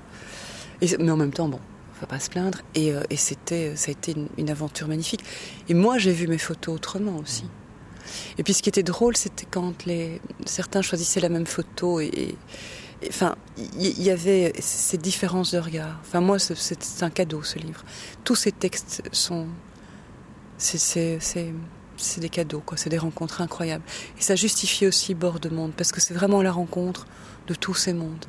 mais 0.82 1.10
en 1.10 1.16
même 1.16 1.32
temps, 1.32 1.48
bon, 1.48 1.60
faut 1.98 2.06
pas 2.06 2.20
se 2.20 2.30
plaindre. 2.30 2.58
Et, 2.74 2.92
euh, 2.92 3.02
c'était, 3.16 3.74
ça 3.76 3.88
a 3.88 3.92
été 3.92 4.14
une, 4.36 4.50
aventure 4.50 4.88
magnifique. 4.88 5.24
Et 5.68 5.74
moi, 5.74 5.98
j'ai 5.98 6.12
vu 6.12 6.26
mes 6.28 6.38
photos 6.38 6.76
autrement 6.76 7.16
aussi. 7.16 7.44
Et 8.38 8.42
puis, 8.42 8.54
ce 8.54 8.62
qui 8.62 8.68
était 8.68 8.82
drôle, 8.82 9.16
c'était 9.16 9.46
quand 9.50 9.86
les 9.86 10.20
certains 10.46 10.82
choisissaient 10.82 11.20
la 11.20 11.28
même 11.28 11.46
photo 11.46 12.00
et, 12.00 12.36
enfin, 13.08 13.36
il 13.56 14.02
y, 14.02 14.10
avait 14.10 14.52
ces 14.58 14.98
différences 14.98 15.52
de 15.52 15.58
regard. 15.58 15.98
Enfin, 16.02 16.20
moi, 16.20 16.38
c'est 16.38 17.02
un 17.02 17.10
cadeau 17.10 17.42
ce 17.42 17.58
livre. 17.58 17.84
Tous 18.24 18.36
ces 18.36 18.52
textes 18.52 19.02
sont 19.12 19.46
c'est 20.58 22.20
des 22.20 22.28
cadeaux, 22.28 22.62
quoi. 22.64 22.76
C'est 22.76 22.90
des 22.90 22.98
rencontres 22.98 23.40
incroyables. 23.40 23.84
Et 24.18 24.22
ça 24.22 24.36
justifie 24.36 24.86
aussi 24.86 25.14
Bord 25.14 25.40
de 25.40 25.48
Monde, 25.48 25.72
parce 25.76 25.92
que 25.92 26.00
c'est 26.00 26.14
vraiment 26.14 26.42
la 26.42 26.52
rencontre 26.52 27.06
de 27.46 27.54
tous 27.54 27.74
ces 27.74 27.92
mondes. 27.92 28.26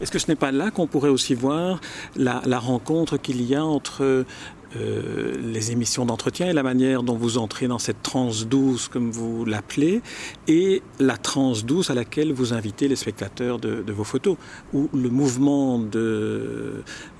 Est-ce 0.00 0.10
que 0.10 0.18
ce 0.18 0.28
n'est 0.28 0.36
pas 0.36 0.52
là 0.52 0.70
qu'on 0.70 0.86
pourrait 0.86 1.08
aussi 1.08 1.34
voir 1.34 1.80
la, 2.16 2.40
rencontre 2.58 3.16
qu'il 3.16 3.42
y 3.42 3.54
a 3.54 3.64
entre 3.64 4.24
euh, 4.74 5.34
les 5.38 5.70
émissions 5.70 6.04
d'entretien 6.04 6.48
et 6.48 6.52
la 6.52 6.64
manière 6.64 7.02
dont 7.02 7.16
vous 7.16 7.38
entrez 7.38 7.68
dans 7.68 7.78
cette 7.78 8.02
transe 8.02 8.46
douce, 8.46 8.88
comme 8.88 9.10
vous 9.10 9.44
l'appelez, 9.44 10.02
et 10.48 10.82
la 10.98 11.16
transe 11.16 11.64
douce 11.64 11.90
à 11.90 11.94
laquelle 11.94 12.32
vous 12.32 12.52
invitez 12.52 12.88
les 12.88 12.96
spectateurs 12.96 13.58
de, 13.58 13.92
vos 13.92 14.04
photos, 14.04 14.36
où 14.72 14.88
le 14.92 15.08
mouvement 15.08 15.78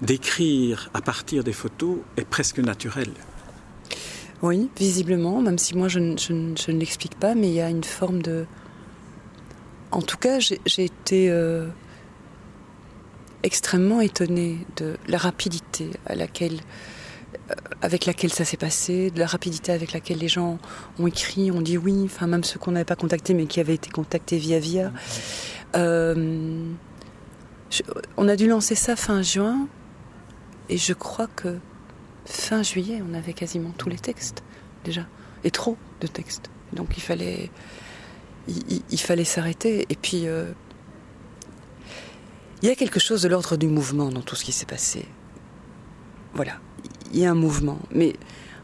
d'écrire 0.03 0.91
à 0.93 1.01
partir 1.01 1.45
des 1.45 1.53
photos 1.53 1.99
est 2.17 2.27
presque 2.27 2.59
naturel. 2.59 3.11
Oui, 4.43 4.69
visiblement, 4.77 5.41
même 5.41 5.59
si 5.59 5.77
moi 5.77 5.89
je, 5.89 5.99
ne 5.99 6.79
l'explique 6.79 7.15
pas, 7.15 7.35
mais 7.35 7.49
il 7.49 7.55
y 7.55 7.61
a 7.61 7.71
une 7.71 7.85
forme 7.85 8.21
de... 8.23 8.45
En 9.93 10.03
tout 10.03 10.19
cas, 10.19 10.41
j'ai 10.41 10.85
été 10.85 11.31
euh, 11.31 11.69
extrêmement 13.43 14.01
étonnée 14.01 14.59
de 14.77 14.97
la 15.09 15.17
rapidité 15.17 15.91
à 16.05 16.15
laquelle, 16.15 16.59
avec 17.83 18.07
laquelle 18.07 18.33
ça 18.33 18.45
s'est 18.45 18.57
passé, 18.57 19.11
de 19.11 19.19
la 19.21 19.27
rapidité 19.27 19.73
avec 19.73 19.93
laquelle 19.93 20.19
les 20.19 20.29
gens 20.29 20.59
ont 20.99 21.07
écrit, 21.07 21.51
ont 21.51 21.61
dit 21.61 21.79
oui, 21.79 22.03
enfin 22.05 22.27
même 22.27 22.45
ceux 22.45 22.59
qu'on 22.59 22.73
n'avait 22.73 22.85
pas 22.85 22.97
contactés 22.97 23.35
mais 23.35 23.47
qui 23.47 23.61
avaient 23.61 23.75
été 23.75 23.91
contactés 23.91 24.39
via 24.39 24.59
via. 24.59 24.93
Euh, 25.77 26.65
on 28.17 28.29
a 28.29 28.37
dû 28.37 28.49
lancer 28.49 28.75
ça 28.75 28.97
fin 28.97 29.23
juin 29.23 29.69
et 30.69 30.79
je 30.79 30.93
crois 30.93 31.29
que 31.29 31.59
fin 32.25 32.63
juillet, 32.63 33.03
on 33.09 33.15
avait 33.15 33.33
quasiment 33.33 33.71
tous 33.77 33.89
les 33.89 33.99
textes 33.99 34.43
déjà, 34.85 35.07
et 35.45 35.51
trop 35.51 35.77
de 36.01 36.07
textes. 36.07 36.51
Donc 36.73 36.97
il 36.97 37.03
fallait, 37.03 37.51
il, 38.49 39.01
fallait 39.01 39.25
s'arrêter. 39.25 39.87
Et 39.89 39.97
puis, 39.97 40.27
euh, 40.27 40.53
il 42.63 42.69
y 42.69 42.73
a 42.73 42.75
quelque 42.75 43.01
chose 43.01 43.23
de 43.23 43.29
l'ordre 43.29 43.57
du 43.57 43.67
mouvement 43.67 44.09
dans 44.09 44.23
tout 44.23 44.37
ce 44.37 44.45
qui 44.45 44.53
s'est 44.53 44.67
passé. 44.67 45.07
Voilà, 46.35 46.59
il 47.13 47.21
y 47.21 47.27
a 47.27 47.31
un 47.31 47.35
mouvement. 47.35 47.79
Mais 47.93 48.15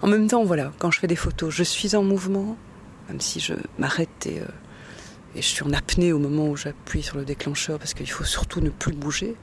en 0.02 0.08
même 0.08 0.26
temps, 0.26 0.44
voilà, 0.44 0.72
quand 0.78 0.90
je 0.90 0.98
fais 0.98 1.06
des 1.06 1.16
photos, 1.16 1.52
je 1.54 1.62
suis 1.62 1.94
en 1.94 2.02
mouvement, 2.02 2.56
même 3.08 3.20
si 3.20 3.40
je 3.40 3.54
m'arrête 3.78 4.26
et, 4.26 4.40
euh, 4.40 4.46
et 5.34 5.42
je 5.42 5.46
suis 5.46 5.62
en 5.62 5.72
apnée 5.72 6.12
au 6.12 6.18
moment 6.18 6.48
où 6.48 6.56
j'appuie 6.56 7.02
sur 7.02 7.16
le 7.16 7.24
déclencheur, 7.24 7.78
parce 7.78 7.94
qu'il 7.94 8.10
faut 8.10 8.24
surtout 8.24 8.60
ne 8.60 8.70
plus 8.70 8.92
bouger. 8.92 9.36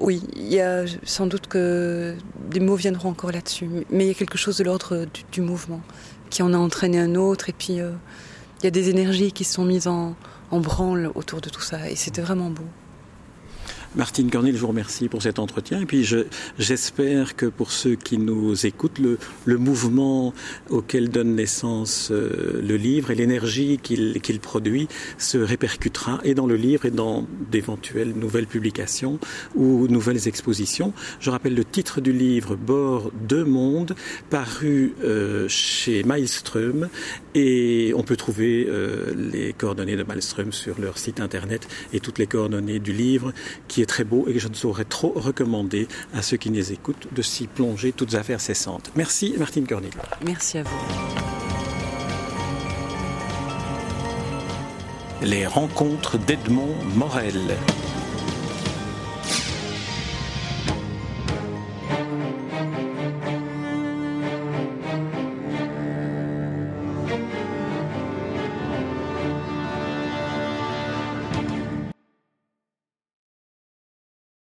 Oui, 0.00 0.22
il 0.34 0.52
y 0.52 0.60
a 0.60 0.84
sans 1.04 1.26
doute 1.26 1.46
que 1.46 2.16
des 2.50 2.58
mots 2.58 2.74
viendront 2.74 3.10
encore 3.10 3.30
là-dessus, 3.30 3.68
mais 3.90 4.04
il 4.04 4.08
y 4.08 4.10
a 4.10 4.14
quelque 4.14 4.38
chose 4.38 4.58
de 4.58 4.64
l'ordre 4.64 5.06
du, 5.30 5.40
mouvement 5.40 5.80
qui 6.30 6.42
en 6.42 6.52
a 6.52 6.58
entraîné 6.58 6.98
un 6.98 7.14
autre, 7.14 7.48
et 7.48 7.52
puis 7.52 7.80
euh, 7.80 7.92
il 8.58 8.64
y 8.64 8.66
a 8.66 8.72
des 8.72 8.90
énergies 8.90 9.30
qui 9.30 9.44
sont 9.44 9.64
mises 9.64 9.86
en 9.86 10.16
branle 10.50 11.12
autour 11.14 11.40
de 11.40 11.48
tout 11.48 11.60
ça, 11.60 11.88
et 11.88 11.94
c'était 11.94 12.22
vraiment 12.22 12.50
beau. 12.50 12.64
Martine 13.96 14.28
Cornil, 14.28 14.56
je 14.56 14.60
vous 14.60 14.66
remercie 14.66 15.08
pour 15.08 15.22
cet 15.22 15.38
entretien. 15.38 15.80
Et 15.80 15.86
puis 15.86 16.04
j'espère 16.58 17.36
que 17.36 17.46
pour 17.46 17.70
ceux 17.70 17.94
qui 17.94 18.18
nous 18.18 18.66
écoutent, 18.66 18.98
le, 18.98 19.58
mouvement 19.58 20.34
auquel 20.68 21.10
donne 21.10 21.36
naissance 21.36 22.08
euh, 22.10 22.60
le 22.60 22.76
livre 22.76 23.12
et 23.12 23.14
l'énergie 23.14 23.78
qu'il 23.78 24.40
produit 24.40 24.88
se 25.16 25.38
répercutera 25.38 26.20
et 26.24 26.34
dans 26.34 26.46
le 26.46 26.56
livre 26.56 26.86
et 26.86 26.90
dans 26.90 27.26
d'éventuelles 27.52 28.12
nouvelles 28.14 28.48
publications 28.48 29.20
ou 29.54 29.86
nouvelles 29.86 30.26
expositions. 30.26 30.92
Je 31.20 31.30
rappelle 31.30 31.54
le 31.54 31.64
titre 31.64 32.00
du 32.00 32.12
livre 32.12 32.56
Bord 32.56 33.12
de 33.28 33.44
monde, 33.44 33.94
paru 34.28 34.94
euh, 35.04 35.46
chez 35.48 36.02
Maelström 36.02 36.88
et 37.34 37.92
on 37.96 38.02
peut 38.02 38.16
trouver 38.16 38.66
euh, 38.68 39.14
les 39.14 39.52
coordonnées 39.52 39.96
de 39.96 40.02
Maelström 40.02 40.52
sur 40.52 40.80
leur 40.80 40.98
site 40.98 41.20
internet 41.20 41.68
et 41.92 42.00
toutes 42.00 42.18
les 42.18 42.26
coordonnées 42.26 42.80
du 42.80 42.92
livre 42.92 43.32
qui 43.68 43.83
très 43.86 44.04
beau 44.04 44.26
et 44.28 44.32
que 44.32 44.38
je 44.38 44.48
ne 44.48 44.54
saurais 44.54 44.84
trop 44.84 45.12
recommander 45.14 45.88
à 46.12 46.22
ceux 46.22 46.36
qui 46.36 46.50
nous 46.50 46.72
écoutent 46.72 47.08
de 47.12 47.22
s'y 47.22 47.46
plonger 47.46 47.92
toutes 47.92 48.14
affaires 48.14 48.40
cessantes. 48.40 48.90
Merci 48.96 49.34
Martine 49.38 49.66
Cornil. 49.66 49.92
Merci 50.24 50.58
à 50.58 50.62
vous. 50.62 50.70
Les 55.22 55.46
rencontres 55.46 56.18
d'Edmond 56.18 56.74
Morel. 56.96 57.56